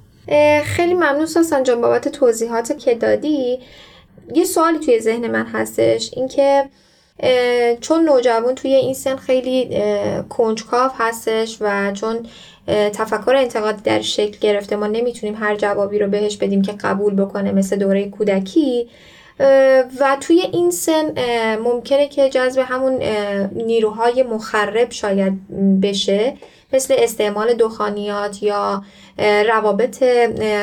خیلی 0.64 0.94
ممنون 0.94 1.26
ساسان 1.26 1.64
جان 1.64 1.82
بابت 1.82 2.08
توضیحات 2.08 2.78
که 2.78 2.96
دادی. 2.96 3.60
یه 4.36 4.44
سوالی 4.44 4.80
توی 4.80 5.00
ذهن 5.00 5.28
من 5.32 5.46
هستش 5.46 6.12
اینکه 6.14 6.64
چون 7.80 8.06
نوجوان 8.06 8.56
توی 8.56 8.74
این 8.76 8.94
سن 8.94 9.16
خیلی 9.16 9.82
کنجکاو 10.30 10.92
هستش 10.98 11.58
و 11.62 11.92
چون 11.92 12.20
تفکر 12.68 13.36
انتقادی 13.36 13.82
در 13.84 14.02
شکل 14.02 14.38
گرفته 14.42 14.76
ما 14.76 14.88
نمی‌تونیم 14.88 15.36
هر 15.36 15.56
جوابی 15.56 16.00
رو 16.00 16.08
بهش 16.08 16.38
بدیم 16.38 16.62
که 16.62 16.72
قبول 16.72 17.16
بکنه 17.16 17.52
مثل 17.52 17.76
دوره 17.76 18.10
کودکی. 18.10 18.90
و 20.00 20.18
توی 20.22 20.42
این 20.52 20.72
سن 20.72 21.14
ممکنه 21.58 22.08
که 22.08 22.30
جذب 22.30 22.62
همون 22.68 23.04
نیروهای 23.56 24.24
مخرب 24.24 24.92
شاید 24.92 25.34
بشه 25.82 26.34
مثل 26.74 26.96
استعمال 26.98 27.54
دخانیات 27.54 28.44
یا 28.44 28.84
روابط 29.48 30.04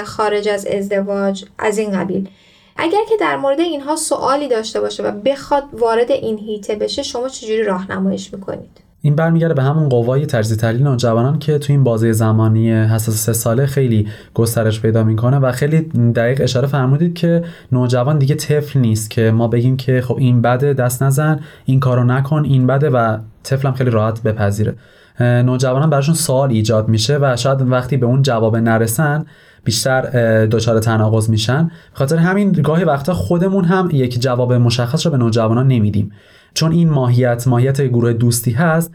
خارج 0.05 0.49
از 0.49 0.67
ازدواج 0.67 1.45
از 1.59 1.79
این 1.79 1.91
قبیل. 1.91 2.29
اگر 2.77 3.05
که 3.09 3.17
در 3.21 3.37
مورد 3.37 3.61
اینها 3.61 3.97
سوالی 3.97 4.49
داشته 4.49 4.81
باشه 4.81 5.03
و 5.03 5.11
بخواد 5.11 5.65
وارد 5.73 6.11
این 6.11 6.39
هیته 6.39 6.75
بشه 6.75 7.03
شما 7.03 7.29
چجوری 7.29 7.63
راهنماییش 7.63 8.35
می‌کنید؟ 8.35 8.90
این 9.03 9.15
برمیگرده 9.15 9.55
به 9.55 9.63
همون 9.63 9.89
قوای 9.89 10.27
تجزیه 10.27 10.57
تحلیل 10.57 10.83
نوجوانان 10.83 11.39
که 11.39 11.59
تو 11.59 11.73
این 11.73 11.85
بازه 11.85 12.13
زمانی 12.13 12.73
حساس 12.73 13.15
سه 13.15 13.33
ساله 13.33 13.67
خیلی 13.67 14.09
گسترش 14.35 14.81
پیدا 14.81 15.05
می‌کنه 15.05 15.39
و 15.39 15.53
خیلی 15.53 15.81
دقیق 16.15 16.41
اشاره 16.41 16.67
فرمودید 16.67 17.15
که 17.15 17.45
نوجوان 17.73 18.19
دیگه 18.19 18.35
طفل 18.35 18.81
نیست 18.81 19.11
که 19.11 19.31
ما 19.31 19.49
بگیم 19.49 19.77
که 19.77 20.01
خب 20.01 20.17
این 20.19 20.43
بده 20.43 20.73
دست 20.73 21.03
نزن 21.03 21.41
این 21.65 21.81
کارو 21.81 22.05
نکن 22.05 22.45
این 22.45 22.67
بده 22.67 22.91
و 22.91 23.19
طفلم 23.43 23.73
خیلی 23.73 23.91
راحت 23.91 24.23
بپذیره. 24.23 24.75
نوجوانان 25.21 25.91
براشون 25.91 26.15
سوال 26.15 26.51
ایجاد 26.51 26.89
میشه 26.89 27.19
و 27.21 27.37
شاید 27.37 27.63
وقتی 27.63 27.97
به 27.97 28.07
اون 28.07 28.23
جواب 28.23 28.57
نرسن 28.57 29.25
بیشتر 29.65 30.01
دچار 30.47 30.81
تناقض 30.81 31.31
میشن. 31.31 31.71
خاطر 31.93 32.17
همین 32.17 32.53
گاهی 32.53 32.85
وقتا 32.85 33.15
خودمون 33.15 33.65
هم 33.65 33.89
یک 33.93 34.21
جواب 34.21 34.53
مشخص 34.53 35.07
رو 35.07 35.13
به 35.13 35.19
نوجوانان 35.19 35.69
نمیدیم. 35.69 36.13
چون 36.55 36.73
این 36.73 36.91
ماهیت 36.91 37.49
ماهیت 37.49 37.83
گروه 37.83 38.13
دوستی 38.13 38.51
هست 38.51 38.95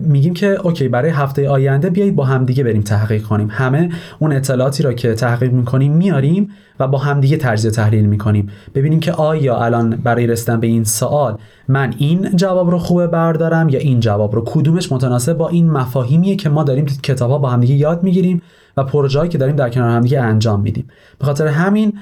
میگیم 0.00 0.34
که 0.34 0.66
اوکی 0.66 0.88
برای 0.88 1.10
هفته 1.10 1.48
آینده 1.48 1.90
بیایید 1.90 2.16
با 2.16 2.24
همدیگه 2.24 2.64
بریم 2.64 2.82
تحقیق 2.82 3.22
کنیم. 3.22 3.48
همه 3.50 3.90
اون 4.18 4.32
اطلاعاتی 4.32 4.82
را 4.82 4.92
که 4.92 5.14
تحقیق 5.14 5.52
می‌کنیم 5.52 5.92
میاریم 5.92 6.50
و 6.80 6.88
با 6.88 6.98
همدیگه 6.98 7.36
تجزیه 7.36 7.70
تحلیل 7.70 8.06
می‌کنیم. 8.06 8.48
ببینیم 8.74 9.00
که 9.00 9.12
آیا 9.12 9.56
الان 9.56 9.90
برای 9.90 10.26
رسیدن 10.26 10.60
به 10.60 10.66
این 10.66 10.84
سوال 10.84 11.38
من 11.68 11.94
این 11.98 12.36
جواب 12.36 12.70
رو 12.70 12.78
خوبه 12.78 13.06
بردارم 13.06 13.68
یا 13.68 13.78
این 13.78 14.00
جواب 14.00 14.34
رو. 14.34 14.42
کدومش 14.46 14.92
متناسب 14.92 15.32
با 15.32 15.48
این 15.48 15.70
مفاهیمیه 15.70 16.36
که 16.36 16.48
ما 16.48 16.64
داریم 16.64 16.84
کتاب 16.84 17.30
ها 17.30 17.38
با 17.38 17.50
همدیگه 17.50 17.74
یاد 17.74 18.02
می‌گیریم. 18.02 18.42
و 18.76 18.84
پروژه‌ای 18.84 19.28
که 19.28 19.38
داریم 19.38 19.56
در 19.56 19.70
کنار 19.70 19.90
همدیگه 19.90 20.20
انجام 20.20 20.60
میدیم. 20.60 20.86
به 21.18 21.24
خاطر 21.24 21.46
همین 21.46 21.92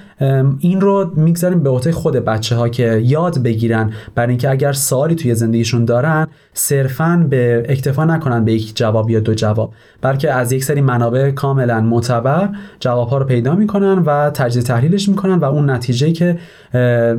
این 0.58 0.80
رو 0.80 1.10
می‌گذاریم 1.16 1.62
به 1.62 1.70
عهده 1.70 1.92
خود 1.92 2.16
بچه 2.16 2.56
ها 2.56 2.68
که 2.68 3.02
یاد 3.04 3.38
بگیرن 3.38 3.92
برای 4.14 4.28
اینکه 4.28 4.50
اگر 4.50 4.72
سوالی 4.72 5.14
توی 5.14 5.34
زندگیشون 5.34 5.84
دارن 5.84 6.26
صرفا 6.54 7.26
به 7.30 7.66
اکتفا 7.68 8.04
نکنن 8.04 8.44
به 8.44 8.52
یک 8.52 8.76
جواب 8.76 9.10
یا 9.10 9.20
دو 9.20 9.34
جواب 9.34 9.72
بلکه 10.00 10.32
از 10.32 10.52
یک 10.52 10.64
سری 10.64 10.80
منابع 10.80 11.30
کاملا 11.30 11.80
معتبر 11.80 12.48
جواب 12.80 13.08
ها 13.08 13.18
رو 13.18 13.24
پیدا 13.24 13.54
می‌کنن 13.54 13.98
و 13.98 14.30
تجزیه 14.30 14.62
تحلیلش 14.62 15.08
می‌کنن 15.08 15.34
و 15.34 15.44
اون 15.44 15.70
نتیجه 15.70 16.12
که 16.12 16.38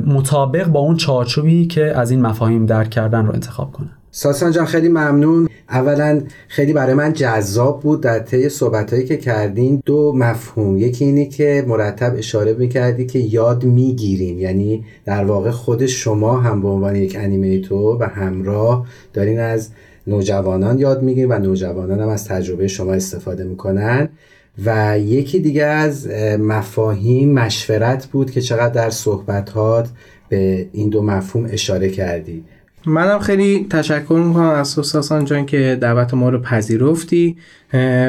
مطابق 0.06 0.66
با 0.66 0.80
اون 0.80 0.96
چارچوبی 0.96 1.66
که 1.66 1.98
از 1.98 2.10
این 2.10 2.22
مفاهیم 2.22 2.66
درک 2.66 2.90
کردن 2.90 3.26
رو 3.26 3.32
انتخاب 3.32 3.72
کنن. 3.72 3.90
ساسان 4.16 4.52
جان 4.52 4.64
خیلی 4.64 4.88
ممنون. 4.88 5.48
اولا 5.68 6.22
خیلی 6.48 6.72
برای 6.72 6.94
من 6.94 7.12
جذاب 7.12 7.80
بود 7.80 8.00
در 8.00 8.18
طی 8.18 8.48
صحبتهایی 8.48 9.04
که 9.04 9.16
کردین. 9.16 9.82
دو 9.86 10.12
مفهوم. 10.16 10.76
یکی 10.76 11.04
اینه 11.04 11.26
که 11.26 11.64
مرتب 11.68 12.14
اشاره 12.18 12.52
می‌کردی 12.52 13.06
که 13.06 13.18
یاد 13.18 13.64
می‌گیریم 13.64 14.38
یعنی 14.38 14.84
در 15.04 15.24
واقع 15.24 15.50
خود 15.50 15.86
شما 15.86 16.40
هم 16.40 16.62
به 16.62 16.68
عنوان 16.68 16.96
یک 16.96 17.16
انیمیتور 17.20 17.96
و 18.00 18.04
همراه 18.04 18.86
دارین 19.12 19.40
از 19.40 19.68
نوجوانان 20.06 20.78
یاد 20.78 21.02
می‌گیرین 21.02 21.32
و 21.32 21.38
نوجوانان 21.38 22.00
هم 22.00 22.08
از 22.08 22.24
تجربه 22.24 22.68
شما 22.68 22.92
استفاده 22.92 23.44
می‌کنن. 23.44 24.08
و 24.64 24.98
یکی 24.98 25.38
دیگه 25.38 25.64
از 25.64 26.08
مفاهیم 26.38 27.32
مشورت 27.32 28.06
بود 28.06 28.30
که 28.30 28.40
چقدر 28.40 28.74
در 28.74 28.90
صحبتات 28.90 29.88
به 30.28 30.68
این 30.72 30.88
دو 30.88 31.02
مفهوم 31.02 31.46
اشاره 31.50 31.88
کردی. 31.88 32.44
منم 32.86 33.18
خیلی 33.18 33.66
تشکر 33.70 34.22
می‌کنم 34.26 34.44
از 34.44 34.68
ساسان 34.68 35.24
جان 35.24 35.46
که 35.46 35.78
دعوت 35.80 36.14
ما 36.14 36.28
رو 36.28 36.38
پذیرفتی 36.38 37.36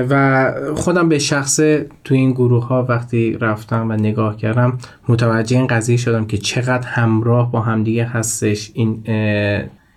و 0.10 0.54
خودم 0.76 1.10
به 1.10 1.20
شخص 1.20 1.60
تو 2.04 2.14
این 2.16 2.32
گروه 2.32 2.68
ها 2.68 2.86
وقتی 2.90 3.38
رفتم 3.42 3.90
و 3.90 3.94
نگاه 3.94 4.38
کردم 4.38 4.78
متوجه 5.10 5.58
این 5.58 5.68
قضیه 5.68 5.98
شدم 5.98 6.26
که 6.26 6.38
چقدر 6.38 6.88
همراه 6.88 7.52
با 7.52 7.62
همدیگه 7.62 8.06
هستش. 8.06 8.72
این 8.74 9.04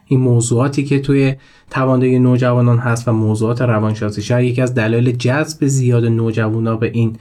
این 0.07 0.21
موضوعاتی 0.21 0.85
که 0.85 1.01
توی 1.01 1.35
تواندهی 1.71 2.19
نوجوانان 2.19 2.79
هست 2.79 3.09
و 3.09 3.13
موضوعات 3.13 3.63
روانشناسی. 3.63 4.23
شاید 4.23 4.51
یکی 4.51 4.63
از 4.63 4.75
دلایل 4.75 5.13
جذب 5.13 5.67
زیاد 5.67 6.05
نوجوانا 6.05 6.77
به 6.77 6.91
این 6.95 7.17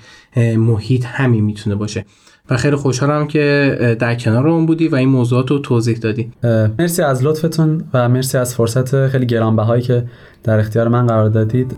محیط 0.58 1.06
همین 1.06 1.44
می‌تونه 1.44 1.76
باشه. 1.76 2.06
و 2.50 2.58
خیلی 2.58 2.76
خوشحالم 2.76 3.28
که 3.28 3.98
در 4.00 4.16
کنار 4.16 4.48
اون 4.48 4.66
بودی 4.66 4.88
و 4.88 4.96
این 4.96 5.10
موضوعات 5.10 5.52
رو 5.52 5.60
توضیح 5.60 5.98
دادی. 5.98 6.32
مرسی 6.80 7.02
از 7.02 7.24
لطفتون 7.24 7.84
و 7.94 8.10
مرسی 8.10 8.38
از 8.38 8.56
فرصت 8.56 9.08
خیلی 9.08 9.26
گرانبهایی 9.26 9.82
که 9.82 10.04
در 10.44 10.60
اختیار 10.60 10.88
من 10.88 11.08
قرار 11.08 11.30
دادید. 11.30 11.78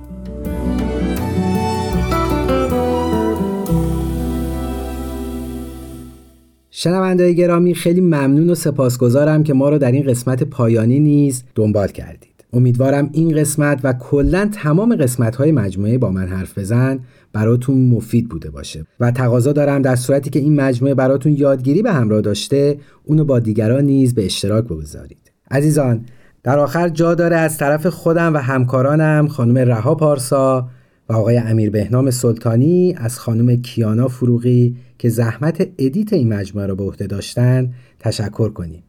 شنوندههای 6.71 7.35
گرامی 7.35 7.75
خیلی 7.75 8.01
ممنون 8.01 8.49
و 8.49 8.55
سپاسگزارم 8.55 9.43
که 9.43 9.53
ما 9.53 9.69
رو 9.69 9.77
در 9.77 9.91
این 9.91 10.03
قسمت 10.03 10.43
پایانی 10.43 10.99
نیز 10.99 11.43
دنبال 11.55 11.87
کردید. 11.87 12.28
امیدوارم 12.53 13.09
این 13.13 13.35
قسمت 13.35 13.79
و 13.83 13.93
کلا 13.93 14.49
تمام 14.53 14.95
قسمت 14.95 15.35
های 15.35 15.51
مجموعه 15.51 15.97
با 15.97 16.11
من 16.11 16.27
حرف 16.27 16.57
بزن 16.57 16.99
براتون 17.33 17.89
مفید 17.89 18.29
بوده 18.29 18.49
باشه. 18.49 18.85
و 18.99 19.11
تقاضا 19.11 19.51
دارم 19.51 19.81
در 19.81 19.95
صورتی 19.95 20.29
که 20.29 20.39
این 20.39 20.55
مجموعه 20.61 20.93
براتون 20.93 21.35
یادگیری 21.37 21.81
به 21.81 21.93
همراه 21.93 22.21
داشته 22.21 22.77
اونو 23.03 23.25
با 23.25 23.39
دیگران 23.39 23.85
نیز 23.85 24.15
به 24.15 24.25
اشتراک 24.25 24.65
بگذارید. 24.65 25.31
عزیزان 25.51 26.05
در 26.43 26.59
آخر 26.59 26.89
جا 26.89 27.15
داره 27.15 27.35
از 27.35 27.57
طرف 27.57 27.87
خودم 27.87 28.33
و 28.33 28.37
همکارانم 28.37 29.27
خانم 29.27 29.57
رها 29.57 29.95
پارسا 29.95 30.69
و 31.09 31.13
آقای 31.13 31.37
امیر 31.37 31.69
بهنام 31.69 32.11
سلطانی 32.11 32.95
از 32.97 33.19
خانم 33.19 33.55
کیانا 33.55 34.07
فروغی 34.07 34.75
که 34.97 35.09
زحمت 35.09 35.67
ادیت 35.77 36.13
این 36.13 36.33
مجموعه 36.33 36.67
را 36.67 36.75
به 36.75 36.83
عهده 36.83 37.07
داشتن 37.07 37.73
تشکر 37.99 38.49
کنیم. 38.49 38.83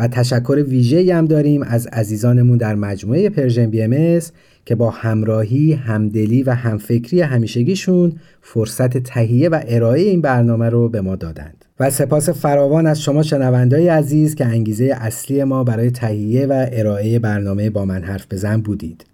و 0.00 0.08
تشکر 0.08 0.64
ویژه‌ای 0.68 1.10
هم 1.10 1.26
داریم 1.26 1.62
از 1.62 1.86
عزیزانمون 1.86 2.58
در 2.58 2.74
مجموعه 2.74 3.28
Persian 3.28 3.66
BMS 3.66 4.20
که 4.64 4.74
با 4.74 4.90
همراهی، 4.90 5.72
همدلی 5.72 6.42
و 6.42 6.50
همفکری 6.50 7.20
همیشگیشون 7.20 8.12
فرصت 8.42 8.98
تهیه 8.98 9.48
و 9.48 9.60
ارائه 9.66 10.02
این 10.02 10.20
برنامه 10.20 10.68
رو 10.68 10.88
به 10.88 11.00
ما 11.00 11.16
دادند. 11.16 11.64
و 11.80 11.90
سپاس 11.90 12.28
فراوان 12.28 12.86
از 12.86 13.02
شما 13.02 13.22
شنوندای 13.22 13.88
عزیز 13.88 14.34
که 14.34 14.46
انگیزه 14.46 14.96
اصلی 15.00 15.44
ما 15.44 15.64
برای 15.64 15.90
تهیه 15.90 16.46
و 16.46 16.66
ارائه 16.72 17.18
برنامه 17.18 17.70
با 17.70 17.84
من 17.84 18.02
حرف 18.02 18.26
بزن 18.30 18.60
بودید. 18.60 19.04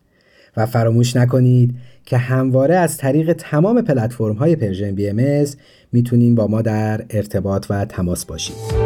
و 0.57 0.67
فراموش 0.67 1.17
نکنید 1.17 1.75
که 2.05 2.17
همواره 2.17 2.75
از 2.75 2.97
طریق 2.97 3.33
تمام 3.33 3.83
پلتفرم 3.83 4.35
های 4.35 4.57
Persian 4.57 4.95
BMS 4.95 5.45
می‌تونیم 5.93 6.35
با 6.35 6.47
ما 6.47 6.63
در 6.63 7.05
ارتباط 7.11 7.67
و 7.71 7.85
تماس 7.85 8.25
باشید. 8.25 8.86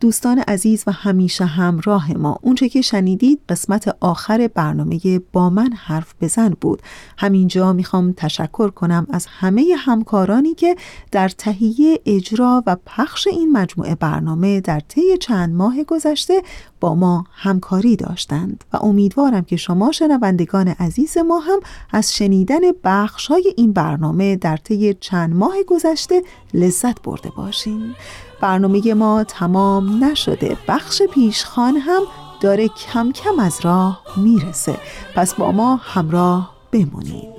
دوستان 0.00 0.38
عزیز 0.38 0.84
و 0.86 0.92
همیشه 0.92 1.44
همراه 1.44 2.12
ما. 2.12 2.38
اونچه 2.42 2.68
که 2.68 2.80
شنیدید 2.80 3.40
قسمت 3.48 3.96
آخر 4.00 4.50
برنامه 4.54 5.00
با 5.32 5.50
من 5.50 5.72
حرف 5.72 6.14
بزن 6.20 6.56
بود. 6.60 6.82
همینجا 7.18 7.72
می‌خوام 7.72 8.14
تشکر 8.16 8.70
کنم 8.70 9.06
از 9.10 9.26
همه 9.26 9.74
همکارانی 9.78 10.54
که 10.54 10.76
در 11.12 11.28
تهیه 11.28 12.00
اجرا 12.06 12.62
و 12.66 12.76
پخش 12.86 13.26
این 13.26 13.52
مجموعه 13.52 13.94
برنامه 13.94 14.60
در 14.60 14.80
طی 14.80 15.18
چند 15.20 15.54
ماه 15.54 15.84
گذشته 15.84 16.42
با 16.80 16.94
ما 16.94 17.26
همکاری 17.32 17.96
داشتند. 17.96 18.64
و 18.72 18.76
امیدوارم 18.76 19.44
که 19.44 19.56
شما 19.56 19.92
شنوندگان 19.92 20.68
عزیز 20.68 21.18
ما 21.18 21.38
هم 21.38 21.60
از 21.90 22.14
شنیدن 22.14 22.60
بخش 22.84 23.26
های 23.26 23.54
این 23.56 23.72
برنامه 23.72 24.36
در 24.36 24.56
طی 24.56 24.94
چند 24.94 25.34
ماه 25.34 25.54
گذشته 25.66 26.22
لذت 26.54 27.02
برده 27.02 27.30
باشین. 27.36 27.94
برنامه 28.40 28.94
ما 28.94 29.24
تمام 29.24 30.04
نشده. 30.04 30.56
بخش 30.68 31.02
پیشخان 31.02 31.76
هم 31.76 32.02
داره 32.40 32.68
کم 32.68 33.12
کم 33.12 33.38
از 33.38 33.60
راه 33.62 34.00
می‌رسه. 34.16 34.76
پس 35.14 35.34
با 35.34 35.52
ما 35.52 35.76
همراه 35.76 36.50
بمونید. 36.72 37.38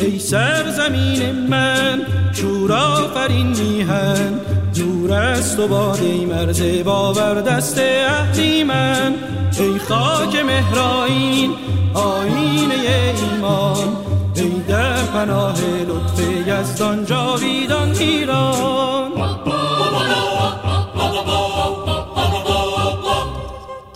ای 0.00 0.18
سرزمین 0.18 1.46
من 1.48 2.02
شور 2.32 2.72
آفرین 2.72 3.46
میهن. 3.46 4.40
دور 4.74 5.12
است 5.12 5.58
و 5.58 5.68
باده 5.68 6.26
مرز 6.26 6.62
باور 6.84 7.40
دست 7.40 7.78
من. 8.66 9.14
ای 9.58 9.78
خاک 9.78 10.36
مهرائین 10.36 11.54
آینه 11.94 12.74
ایمان. 12.74 13.96
ای 14.40 14.62
در 14.68 15.02
پناه 15.02 15.56
لطف 15.88 16.20
یزدان 16.46 17.04
جاویدان 17.04 17.96
ایران. 17.98 19.12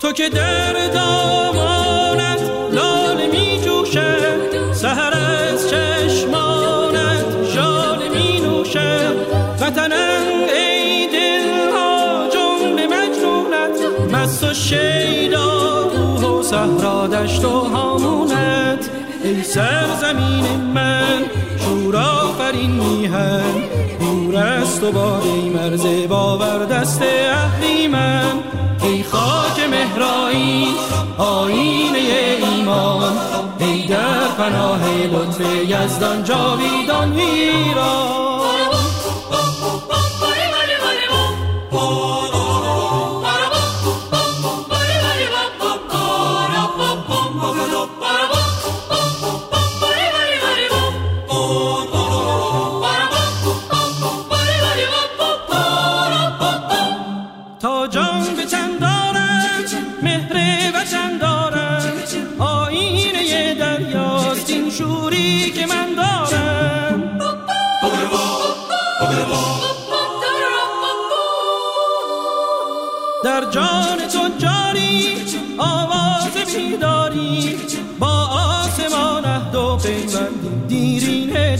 تو 0.00 0.12
که 0.12 0.28
در 0.28 0.72
دامانت 0.72 2.40
لاله 2.72 3.26
می 3.26 3.60
جوشد 3.64 4.72
سهر 4.72 5.12
از 5.14 5.70
چشمانت 5.70 7.24
شال 7.54 8.08
می 8.08 8.40
نوشد 8.40 9.16
وطنم 9.60 10.22
ای 10.54 11.06
دلها 11.06 12.28
جنب 12.28 12.80
مجنونت 12.80 14.12
مست 14.12 14.44
و 14.44 14.54
شیدا 14.54 15.88
و 16.18 16.42
صحرا 16.42 17.06
دشت 17.06 17.44
و 17.44 17.48
ای 19.32 19.42
سرزمین 19.42 20.44
من 20.74 21.24
شور 21.58 21.96
آفرین 21.96 22.70
میهن. 22.70 23.54
دور 24.00 24.36
است 24.36 24.82
و 24.82 24.92
باد 24.92 25.22
ای 25.22 25.48
مرز 25.48 25.86
باور 26.08 26.64
دست 26.64 27.02
من. 27.90 28.32
ای 28.82 29.02
خاک 29.02 29.60
مهرایی 29.70 30.66
آینه 31.18 31.98
ایمان. 32.42 33.16
ای 33.58 33.86
در 33.86 34.28
پناه 34.38 34.80
لطف 35.12 35.40
یزدان 35.68 36.24
جاویدان 36.24 37.12
ایران 37.12 38.31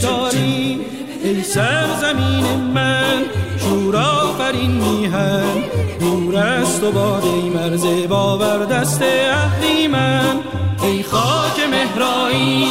داری 0.03 0.80
ای 1.24 1.42
سرزمین 1.42 2.44
من 2.74 3.22
شور 3.59 3.96
آفرین 3.96 4.70
میهن. 4.70 5.64
دور 6.00 6.36
است 6.36 6.84
و 6.84 6.92
باد 6.92 7.24
ای 7.24 7.48
مرز 7.48 8.09
باور 8.09 8.64
دست 8.64 9.03
اهلی 9.03 9.88
من. 9.88 10.40
ای 10.82 11.03
خاک 11.03 11.61
مهرایی 11.70 12.66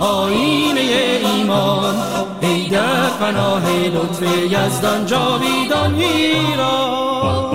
آینه 0.00 0.80
ایمان. 0.80 1.94
ای 2.40 2.68
در 2.68 3.08
پناه 3.20 3.62
لطف 3.70 4.22
یزدان 4.22 5.06
جاویدان 5.06 5.94
ایران 5.94 7.54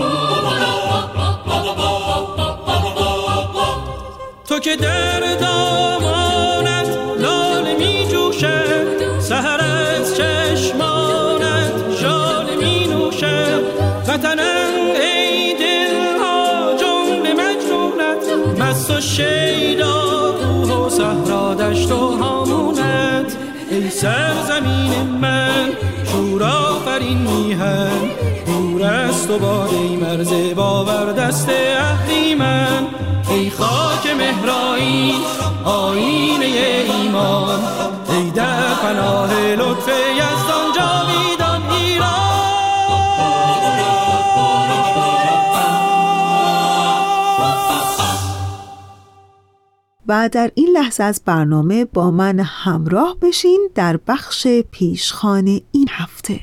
تو 4.50 4.60
که 4.60 4.76
در 4.76 5.20
دامانت 5.20 6.98
لاله 7.20 7.76
می 7.78 8.08
جوشد 8.12 8.89
دشت 21.80 21.92
و 21.92 22.18
هامونت. 22.18 23.38
ای 23.72 23.90
سرزمین 23.90 25.04
من 25.22 25.70
شور 26.12 26.44
آفرین 26.44 27.18
میهن. 27.18 28.12
دور 28.46 28.84
است 28.84 29.30
و 29.30 29.40
باد 29.40 29.70
ای 29.74 29.96
مرز 29.96 30.34
باور 30.56 31.14
دست 31.14 31.50
اهلی 31.50 32.36
من. 32.36 32.88
ای 33.30 33.50
خاک 33.50 34.08
مهرایی 34.18 35.14
آینه 35.64 36.46
ایمان. 36.46 37.60
ای 38.10 38.30
در 38.32 38.74
پناه 38.84 39.34
لطف 39.34 39.90
یزدان 40.18 40.74
و 50.10 50.30
در 50.30 50.52
این 50.56 50.70
لحظه 50.74 51.04
از 51.04 51.22
برنامه 51.26 51.86
با 51.86 52.12
من 52.12 52.40
همراه 52.40 53.18
بشین 53.22 53.70
در 53.76 53.98
بخش 54.08 54.48
پیشخان 54.48 55.62
این 55.72 55.88
هفته. 55.90 56.40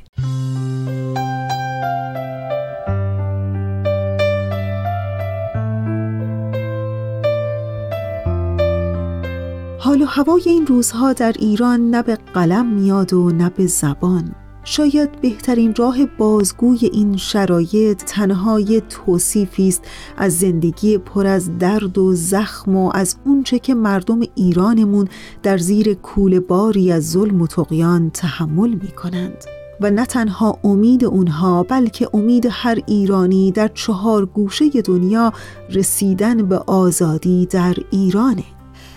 حال 9.79 10.03
و 10.03 10.07
هوای 10.07 10.43
این 10.47 10.67
روزها 10.67 11.12
در 11.12 11.33
ایران 11.39 11.91
نه 11.91 12.03
به 12.03 12.19
قلم 12.35 12.67
میاد 12.67 13.12
و 13.12 13.31
نه 13.31 13.51
به 13.51 13.67
زبان. 13.67 14.45
شاید 14.69 15.21
بهترین 15.21 15.75
راه 15.75 16.07
بازگوی 16.07 16.79
این 16.93 17.17
شرایط 17.17 18.05
تنهای 18.05 18.83
توصیفی 18.89 19.69
است 19.69 19.83
از 20.17 20.39
زندگی 20.39 20.99
پر 20.99 21.27
از 21.27 21.59
درد 21.59 21.99
و 21.99 22.14
زخم 22.14 22.77
و 22.77 22.91
از 22.95 23.17
اونچه 23.25 23.59
که 23.59 23.75
مردم 23.75 24.21
ایرانمون 24.35 25.09
در 25.43 25.59
زیر 25.59 25.95
کول 25.95 26.41
باری 26.41 26.93
از 26.93 27.11
ظلم 27.11 27.43
و 27.43 27.47
تقیان 27.47 28.11
تحمل 28.11 28.71
می 28.71 28.91
کنند. 28.91 29.45
و 29.81 29.91
نه 29.91 30.07
تنها 30.07 30.59
امید 30.64 31.05
اونها 31.05 31.62
بلکه 31.62 32.09
امید 32.14 32.49
هر 32.51 32.79
ایرانی 32.87 33.53
در 33.53 33.69
چهار 33.69 34.27
گوشه 34.27 34.69
دنیا 34.69 35.33
رسیدن 35.71 36.49
به 36.49 36.59
آزادی 36.59 37.47
در 37.47 37.75
ایرانه 37.91 38.55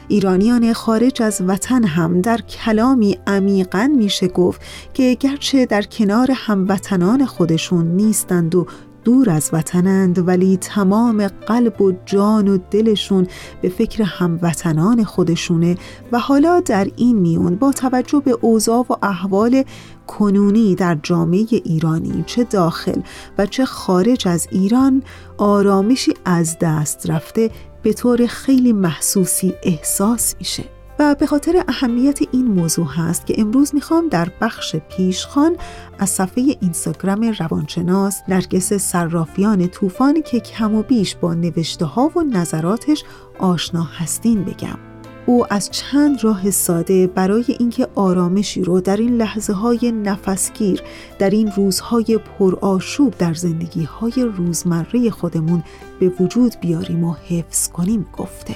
ایرانیان 0.10 0.74
خارج 0.74 1.22
از 1.22 1.42
وطن 1.48 1.84
هم 1.84 2.22
در 2.22 2.38
کلامی 2.38 3.18
عمیقا 3.28 3.92
میشه 3.98 4.28
گفت 4.28 4.62
که 4.94 5.18
گرچه 5.20 5.66
در 5.66 5.82
کنار 5.82 6.32
هموطنان 6.36 7.26
خودشون 7.26 7.88
نیستند 7.88 8.56
و 8.56 8.66
دور 9.04 9.30
از 9.30 9.50
وطنند 9.54 10.28
ولی 10.28 10.58
تمام 10.58 11.28
قلب 11.28 11.82
و 11.82 11.94
جان 12.06 12.48
و 12.48 12.58
دلشون 12.72 13.28
به 13.62 13.70
فکر 13.70 14.04
هموطنان 14.04 15.04
خودشونه 15.04 15.78
و 16.12 16.20
حالا 16.20 16.60
در 16.60 16.88
این 16.96 17.20
میون 17.20 17.56
با 17.56 17.72
توجه 17.72 18.20
به 18.26 18.38
اوضاع 18.42 18.86
و 18.90 18.96
احوال 19.02 19.64
کنونی 20.08 20.76
در 20.76 20.98
جامعه 21.04 21.46
ایرانی 21.52 22.24
چه 22.28 22.44
داخل 22.44 23.02
و 23.38 23.46
چه 23.46 23.66
خارج 23.66 24.28
از 24.28 24.48
ایران 24.52 25.04
آرامشی 25.38 26.14
از 26.26 26.58
دست 26.62 27.10
رفته 27.10 27.52
به 27.84 27.94
طور 27.94 28.28
خیلی 28.28 28.74
محسوسی 28.74 29.54
احساس 29.64 30.36
میشه. 30.40 30.64
و 31.00 31.16
به 31.20 31.26
خاطر 31.26 31.64
اهمیت 31.68 32.20
این 32.32 32.46
موضوع 32.46 32.88
هست 32.88 33.26
که 33.26 33.42
امروز 33.42 33.76
می‌خوام 33.76 34.08
در 34.08 34.32
بخش 34.42 34.76
پیشخان 34.76 35.56
از 36.00 36.10
صفحه 36.10 36.44
اینستاگرام 36.62 37.36
روانشناس 37.40 38.22
نرگس 38.28 38.74
صرافیان 38.74 39.68
طوفان 39.68 40.22
که 40.22 40.40
کم 40.40 40.76
و 40.76 40.84
بیش 40.84 41.16
با 41.16 41.34
نوشته 41.34 41.86
ها 41.86 42.12
و 42.16 42.22
نظراتش 42.22 43.04
آشنا 43.40 43.84
هستین 43.84 44.44
بگم. 44.44 44.89
او 45.30 45.54
از 45.54 45.70
چند 45.72 46.24
راه 46.24 46.52
ساده 46.52 47.08
برای 47.08 47.46
اینکه 47.60 47.88
آرامشی 47.96 48.64
رو 48.64 48.82
در 48.82 48.98
این 48.98 49.18
لحظه 49.18 49.54
های 49.54 49.92
نفسگیر 49.92 50.82
در 51.20 51.30
این 51.30 51.52
روزهای 51.52 52.18
پرآشوب 52.18 53.18
در 53.18 53.34
زندگی 53.34 53.84
های 53.84 54.30
روزمره 54.38 55.10
خودمون 55.10 55.64
به 56.00 56.10
وجود 56.20 56.56
بیاریم 56.62 57.04
و 57.04 57.14
حفظ 57.14 57.68
کنیم 57.68 58.08
گفته. 58.18 58.56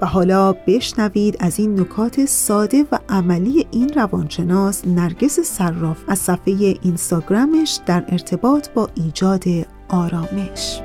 و 0.00 0.06
حالا 0.06 0.52
بشنوید 0.52 1.36
از 1.40 1.58
این 1.58 1.80
نکات 1.80 2.24
ساده 2.24 2.84
و 2.92 2.98
عملی 3.08 3.66
این 3.70 3.88
روانشناس 3.88 4.86
نرگس 4.86 5.40
صراف 5.40 5.98
از 6.08 6.18
صفحه 6.18 6.54
اینستاگرامش 6.82 7.80
در 7.86 8.04
ارتباط 8.08 8.68
با 8.68 8.88
ایجاد 8.94 9.44
آرامش. 9.88 10.80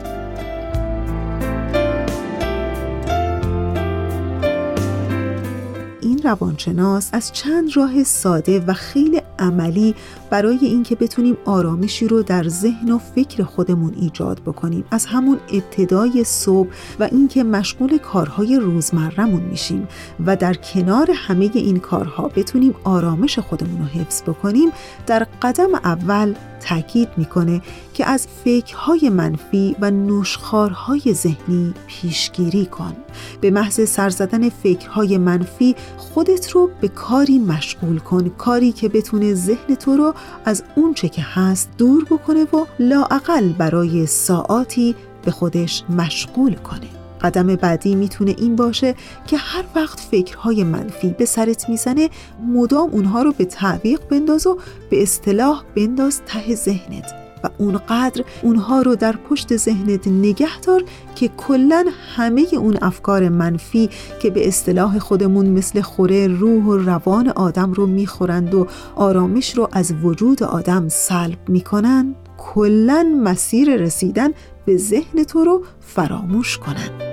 این 6.18 6.26
روانشناس 6.26 7.10
از 7.14 7.32
چند 7.32 7.78
راه 7.78 8.04
ساده 8.04 8.60
و 8.60 8.74
خیلی 8.74 9.22
عملی 9.40 9.96
برای 10.30 10.58
اینکه 10.62 10.96
بتونیم 10.96 11.38
آرامشی 11.46 12.08
رو 12.08 12.24
در 12.24 12.48
ذهن 12.48 12.92
و 12.92 12.98
فکر 12.98 13.44
خودمون 13.44 13.94
ایجاد 14.00 14.42
بکنیم. 14.46 14.86
از 14.92 15.06
همون 15.06 15.40
ابتدای 15.54 16.24
صبح 16.24 16.70
و 17.00 17.04
اینکه 17.04 17.44
مشغول 17.44 17.98
کارهای 17.98 18.60
روزمرهمون 18.60 19.42
میشیم 19.42 19.88
و 20.26 20.36
در 20.36 20.54
کنار 20.54 21.12
همه 21.14 21.50
این 21.54 21.80
کارها 21.80 22.28
بتونیم 22.28 22.76
آرامش 22.84 23.40
خودمون 23.40 23.78
رو 23.78 23.86
حفظ 23.86 24.22
بکنیم 24.22 24.70
در 25.08 25.28
قدم 25.42 25.76
اول 25.76 26.34
تاکید 26.60 27.10
می‌کنه 27.18 27.62
که 27.94 28.06
از 28.06 28.28
فکرهای 28.44 29.10
منفی 29.10 29.76
و 29.82 29.92
نوشخارهای 29.92 31.14
ذهنی 31.14 31.74
پیشگیری 31.88 32.66
کن. 32.66 32.94
به 33.42 33.52
محض 33.52 33.90
سرزدن 33.90 34.50
فکرهای 34.50 35.18
منفی 35.18 35.76
خودت 35.98 36.52
رو 36.52 36.70
به 36.82 36.88
کاری 36.88 37.40
مشغول 37.40 38.00
کن 38.00 38.30
کاری 38.30 38.72
که 38.72 38.90
بتونه 38.90 39.34
ذهن 39.34 39.76
تو 39.76 39.98
رو 39.98 40.14
از 40.46 40.64
اونچه 40.76 41.10
که 41.10 41.22
هست 41.22 41.70
دور 41.78 42.04
بکنه 42.04 42.44
و 42.44 42.66
لاعقل 42.80 43.50
برای 43.50 44.06
ساعاتی 44.06 44.96
به 45.26 45.32
خودش 45.32 45.84
مشغول 45.90 46.54
کنه. 46.56 46.97
قدم 47.22 47.56
بعدی 47.56 47.96
می‌تونه 47.96 48.36
این 48.38 48.56
باشه 48.56 48.96
که 49.28 49.38
هر 49.38 49.64
وقت 49.76 50.00
فکرهای 50.00 50.64
منفی 50.64 51.16
به 51.18 51.26
سرت 51.26 51.70
می‌زنه 51.70 52.10
مدام 52.54 52.90
اونها 52.90 53.22
رو 53.22 53.32
به 53.32 53.46
تعویق 53.46 54.00
بنداز 54.10 54.48
و 54.48 54.58
به 54.90 55.04
اصطلاح 55.04 55.64
بنداز 55.76 56.22
ته 56.26 56.56
ذهنت 56.56 57.06
و 57.44 57.50
اونقدر 57.58 58.24
اونها 58.42 58.82
رو 58.82 58.96
در 58.96 59.16
پشت 59.30 59.58
ذهنت 59.58 60.08
نگه 60.08 60.60
دار 60.60 60.84
که 61.16 61.28
کلا 61.28 61.86
همه 62.16 62.46
اون 62.54 62.78
افکار 62.82 63.30
منفی 63.30 63.90
که 64.22 64.30
به 64.30 64.48
اصطلاح 64.48 65.00
خودمون 65.00 65.50
مثل 65.50 65.82
خوره 65.82 66.28
روح 66.28 66.64
و 66.64 66.78
روان 66.78 67.30
آدم 67.30 67.74
رو 67.74 67.88
می‌خورند 67.88 68.54
و 68.54 68.68
آرامش 68.96 69.58
رو 69.58 69.70
از 69.72 69.94
وجود 70.04 70.44
آدم 70.44 70.88
سلب 70.88 71.50
می‌کنن 71.50 72.16
کلا 72.38 73.20
مسیر 73.24 73.76
رسیدن 73.76 74.30
به 74.66 74.78
ذهن 74.78 75.24
تو 75.24 75.44
رو 75.44 75.64
فراموش 75.80 76.58
کنن. 76.58 77.07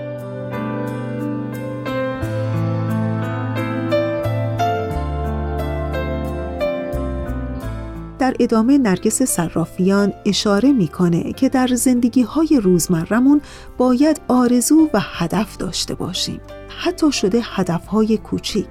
در 8.25 8.35
ادامه 8.41 8.79
نرگس 8.79 9.23
صرافیان 9.23 10.13
اشاره 10.27 10.73
می‌کنه 10.73 11.33
که 11.33 11.49
در 11.49 11.67
زندگی 11.67 12.23
های 12.23 12.61
روزمرمون 12.63 13.41
باید 13.79 14.21
آرزو 14.29 14.91
و 14.95 15.01
هدف 15.03 15.57
داشته 15.57 15.95
باشیم. 15.95 16.41
حتی 16.69 17.13
شده 17.13 17.41
هدف 17.43 17.87
های 17.87 18.17
کوچیک. 18.17 18.67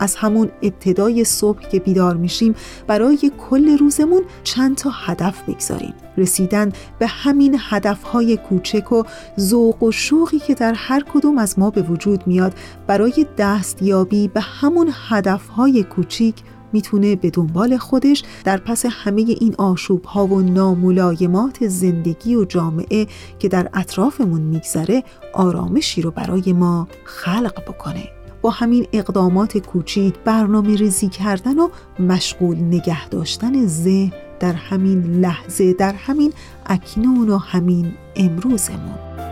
از 0.00 0.16
همون 0.16 0.50
ابتدای 0.62 1.24
صبح 1.24 1.68
که 1.68 1.80
بیدار 1.80 2.16
میشیم 2.16 2.54
برای 2.86 3.30
کل 3.50 3.78
روزمون 3.78 4.22
چند 4.44 4.76
تا 4.76 4.90
هدف 4.90 5.42
بگذاریم 5.48 5.94
رسیدن 6.16 6.72
به 6.98 7.06
همین 7.06 7.56
هدفهای 7.60 8.36
کوچک 8.36 8.92
و 8.92 9.02
ذوق 9.40 9.82
و 9.82 9.92
شوقی 9.92 10.38
که 10.38 10.54
در 10.54 10.74
هر 10.76 11.04
کدوم 11.14 11.38
از 11.38 11.58
ما 11.58 11.70
به 11.70 11.82
وجود 11.82 12.26
میاد 12.26 12.54
برای 12.86 13.26
دستیابی 13.38 14.28
به 14.28 14.40
همون 14.40 14.90
هدفهای 15.08 15.82
کوچیک 15.82 16.34
می‌تونه 16.72 17.16
به 17.16 17.30
دنبال 17.30 17.76
خودش 17.76 18.22
در 18.44 18.56
پس 18.56 18.84
همه 18.88 19.20
این 19.20 19.54
آشوب 19.58 20.04
ها 20.04 20.26
و 20.26 20.40
ناملایمات 20.40 21.68
زندگی 21.68 22.34
و 22.34 22.44
جامعه 22.44 23.06
که 23.38 23.48
در 23.48 23.68
اطرافمون 23.74 24.40
میگذره 24.40 25.04
آرامشی 25.32 26.02
رو 26.02 26.10
برای 26.10 26.52
ما 26.52 26.88
خلق 27.04 27.62
بکنه. 27.68 28.08
با 28.42 28.50
همین 28.50 28.86
اقدامات 28.92 29.58
کوچیک 29.58 30.14
برنامه 30.24 30.76
ریزی 30.76 31.08
کردن 31.08 31.58
و 31.58 31.68
مشغول 31.98 32.56
نگه 32.56 33.08
داشتن 33.08 33.66
ذهن 33.66 34.12
در 34.40 34.52
همین 34.52 35.02
لحظه 35.02 35.72
در 35.72 35.92
همین 35.92 36.32
اکنون 36.66 37.30
و 37.30 37.38
همین 37.38 37.92
امروزمون. 38.16 39.31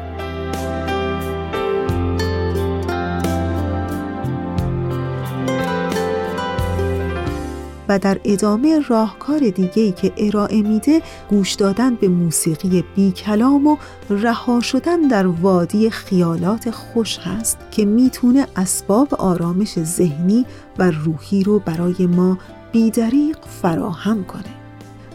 و 7.91 7.99
در 7.99 8.21
ادامه 8.25 8.81
راهکار 8.89 9.39
دیگه‌ای 9.39 9.93
که 9.93 10.13
ارائه 10.17 10.63
میده 10.63 11.03
گوش 11.31 11.55
دادن 11.55 11.95
به 11.95 12.09
موسیقی 12.09 12.85
بی 12.97 13.13
کلام 13.13 13.67
و 13.67 13.77
رها 14.11 14.61
شدن 14.61 15.01
در 15.01 15.27
وادی 15.27 15.91
خیالات 15.91 16.71
خوش 16.71 17.19
هست 17.19 17.59
که 17.71 17.85
می‌تونه 17.85 18.47
اسباب 18.57 19.15
آرامش 19.15 19.79
ذهنی 19.79 20.47
و 20.79 20.91
روحی 20.91 21.43
رو 21.43 21.59
برای 21.59 22.07
ما 22.07 22.39
بیدریق 22.73 23.39
فراهم 23.63 24.25
کنه. 24.25 24.60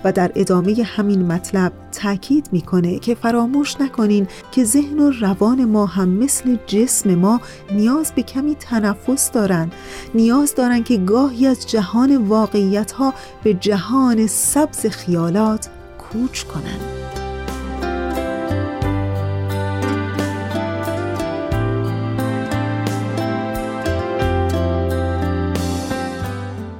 و 0.05 0.11
در 0.11 0.31
ادامه 0.35 0.83
همین 0.83 1.25
مطلب 1.25 1.73
تاکید 1.91 2.49
می‌کنه 2.51 2.99
که 2.99 3.15
فراموش 3.15 3.81
نکنین 3.81 4.27
که 4.51 4.63
ذهن 4.63 4.99
و 4.99 5.11
روان 5.21 5.65
ما 5.65 5.85
هم 5.85 6.09
مثل 6.09 6.57
جسم 6.67 7.15
ما 7.15 7.41
نیاز 7.71 8.11
به 8.15 8.23
کمی 8.23 8.55
تنفس 8.55 9.31
دارن 9.31 9.71
نیاز 10.13 10.55
دارن 10.55 10.83
که 10.83 10.97
گاهی 10.97 11.47
از 11.47 11.67
جهان 11.67 12.17
واقعیت 12.17 12.91
ها 12.91 13.13
به 13.43 13.53
جهان 13.53 14.27
سبز 14.27 14.85
خیالات 14.85 15.69
کوچ 15.97 16.43
کنند. 16.43 17.04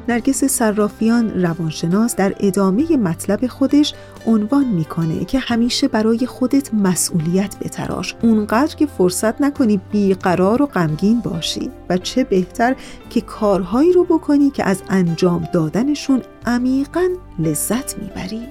نرگس 0.09 0.43
صرافیان 0.43 1.43
روانشناس 1.43 2.15
در 2.15 2.35
ادامه 2.39 2.97
مطلب 2.97 3.47
خودش 3.47 3.93
عنوان 4.25 4.65
می‌کنه 4.65 5.25
که 5.25 5.39
همیشه 5.39 5.87
برای 5.87 6.25
خودت 6.25 6.73
مسئولیت 6.73 7.55
بتراش. 7.59 8.15
اونقدر 8.21 8.75
که 8.75 8.85
فرصت 8.85 9.41
نکنی 9.41 9.81
بیقرار 9.91 10.61
و 10.61 10.65
غمگین 10.65 11.19
باشی 11.19 11.69
و 11.89 11.97
چه 11.97 12.23
بهتر 12.23 12.75
که 13.09 13.21
کارهایی 13.21 13.93
رو 13.93 14.03
بکنی 14.03 14.49
که 14.49 14.63
از 14.63 14.81
انجام 14.89 15.47
دادنشون 15.53 16.21
عمیقا 16.45 17.07
لذت 17.39 17.97
می‌بری. 17.97 18.41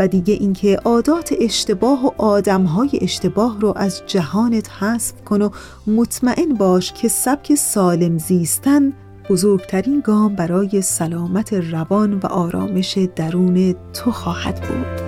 و 0.00 0.08
دیگه 0.08 0.34
اینکه 0.34 0.76
عادات 0.84 1.34
اشتباه 1.40 2.06
و 2.06 2.10
آدمهای 2.18 2.90
اشتباه 3.00 3.60
رو 3.60 3.72
از 3.76 4.02
جهانت 4.06 4.70
حذف 4.70 5.24
کن 5.24 5.42
و 5.42 5.50
مطمئن 5.86 6.54
باش 6.54 6.92
که 6.92 7.08
سبک 7.08 7.54
سالم 7.54 8.18
زیستن 8.18 8.92
بزرگترین 9.28 10.00
گام 10.00 10.34
برای 10.34 10.82
سلامت 10.82 11.52
روان 11.52 12.14
و 12.14 12.26
آرامش 12.26 12.98
درون 13.16 13.74
تو 13.92 14.10
خواهد 14.12 14.60
بود. 14.60 15.07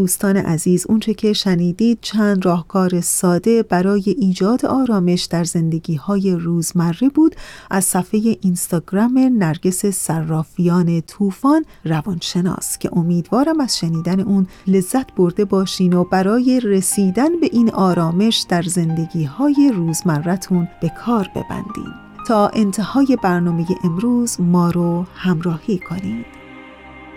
دوستان 0.00 0.36
عزیز 0.36 0.86
اونچه 0.88 1.14
که 1.14 1.32
شنیدید 1.32 1.98
چند 2.00 2.44
راهکار 2.44 3.00
ساده 3.00 3.62
برای 3.62 4.14
ایجاد 4.18 4.66
آرامش 4.66 5.24
در 5.24 5.44
زندگی 5.44 5.94
های 5.94 6.34
روزمره 6.34 7.08
بود. 7.08 7.36
از 7.70 7.84
صفحه 7.84 8.20
اینستاگرام 8.40 9.18
نرگس 9.18 9.86
صرافیان 9.86 11.00
طوفان 11.00 11.64
روانشناس 11.84 12.78
که 12.78 12.90
امیدوارم 12.92 13.60
از 13.60 13.78
شنیدن 13.78 14.20
اون 14.20 14.46
لذت 14.66 15.14
برده 15.14 15.44
باشین 15.44 15.92
و 15.92 16.04
برای 16.04 16.60
رسیدن 16.60 17.40
به 17.40 17.48
این 17.52 17.70
آرامش 17.70 18.46
در 18.48 18.62
زندگی 18.62 19.24
های 19.24 19.72
روزمرتون 19.74 20.68
به 20.82 20.92
کار 21.04 21.28
ببندین. 21.34 21.94
تا 22.26 22.48
انتهای 22.48 23.16
برنامه 23.22 23.66
امروز 23.84 24.40
ما 24.40 24.70
رو 24.70 25.06
همراهی 25.14 25.78
کنید 25.78 26.39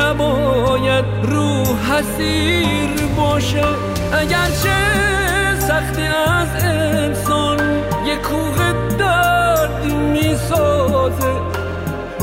نباید 0.00 1.04
رو 1.22 1.64
حسیر 1.64 2.90
باشه. 3.16 3.64
اگرچه 4.12 4.76
سختی 5.58 6.02
از 6.02 6.64
انسان 6.64 7.58
یه 8.06 8.16
کوه 8.16 8.72
درد 8.98 9.84
می‌سازه 9.84 11.32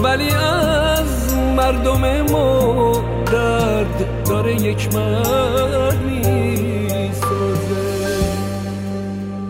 ولی 0.03 0.29
از 0.29 1.35
مردم 1.57 2.21
ما 2.31 2.91
درد 3.31 4.25
داره 4.29 4.55
یک 4.55 4.95
مرد 4.95 6.01
می‌سازه. 6.05 7.77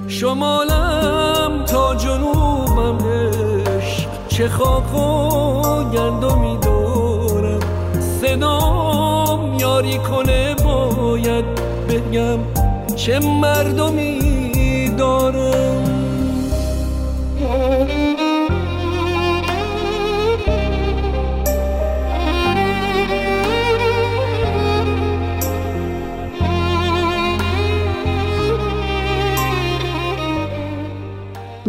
شمالم 0.07 1.65
تا 1.65 1.95
جنوبم 1.95 2.97
عشق 3.77 4.07
چه 4.27 4.49
خاک 4.49 4.95
و 4.95 5.83
گندمی 5.89 6.57
صدام 8.37 9.59
یاری 9.59 9.97
کنه 9.97 10.55
باید 10.55 11.45
بگم 11.89 12.39
چه 12.95 13.19
مردمی 13.19 14.89
دارم. 14.97 15.83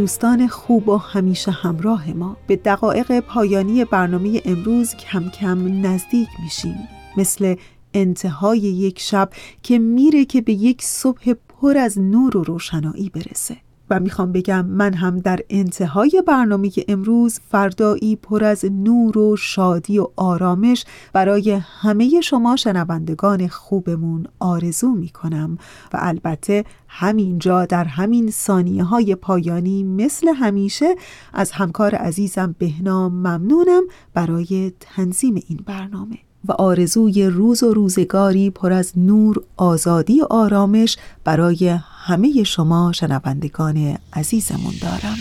دوستان 0.08 0.48
خوب 0.48 0.88
و 0.88 0.96
همیشه 0.96 1.50
همراه 1.50 2.10
ما 2.12 2.36
به 2.46 2.56
دقایق 2.56 3.20
پایانی 3.20 3.84
برنامه 3.84 4.42
امروز 4.44 4.94
کم 4.94 5.28
کم 5.28 5.86
نزدیک 5.86 6.28
میشیم. 6.42 6.88
مثل 7.16 7.54
انتهای 7.94 8.58
یک 8.58 9.00
شب 9.00 9.30
که 9.62 9.78
میره 9.78 10.24
که 10.24 10.40
به 10.40 10.52
یک 10.52 10.82
صبح 10.82 11.32
پر 11.32 11.78
از 11.78 11.98
نور 11.98 12.36
و 12.36 12.42
روشنایی 12.42 13.10
برسه. 13.10 13.56
و 13.90 14.00
می‌خوام 14.00 14.32
بگم 14.32 14.66
من 14.66 14.94
هم 14.94 15.18
در 15.18 15.40
انتهای 15.50 16.22
برنامه 16.26 16.70
امروز 16.88 17.40
فردایی 17.50 18.16
پر 18.16 18.44
از 18.44 18.64
نور 18.64 19.18
و 19.18 19.36
شادی 19.36 19.98
و 19.98 20.06
آرامش 20.16 20.84
برای 21.12 21.50
همه 21.50 22.20
شما 22.20 22.56
شنوندگان 22.56 23.48
خوبمون 23.48 24.26
آرزو 24.38 24.88
می‌کنم 24.88 25.58
و 25.92 25.98
البته 26.00 26.64
همینجا 26.88 27.66
در 27.66 27.84
همین 27.84 28.30
ثانیه 28.30 28.84
های 28.84 29.14
پایانی 29.14 29.82
مثل 29.82 30.28
همیشه 30.28 30.94
از 31.32 31.50
همکار 31.50 31.94
عزیزم 31.94 32.54
بهنام 32.58 33.12
ممنونم 33.12 33.82
برای 34.14 34.72
تنظیم 34.80 35.34
این 35.48 35.60
برنامه. 35.66 36.27
و 36.44 36.52
آرزوی 36.52 37.26
روز 37.26 37.62
و 37.62 37.74
روزگاری 37.74 38.50
پر 38.50 38.72
از 38.72 38.92
نور، 38.96 39.42
آزادی 39.56 40.20
و 40.20 40.26
آرامش 40.30 40.96
برای 41.24 41.78
همه 42.08 42.44
شما 42.44 42.92
شنوندگان 42.92 43.98
عزیزمون 44.12 44.74
دارم. 44.82 45.16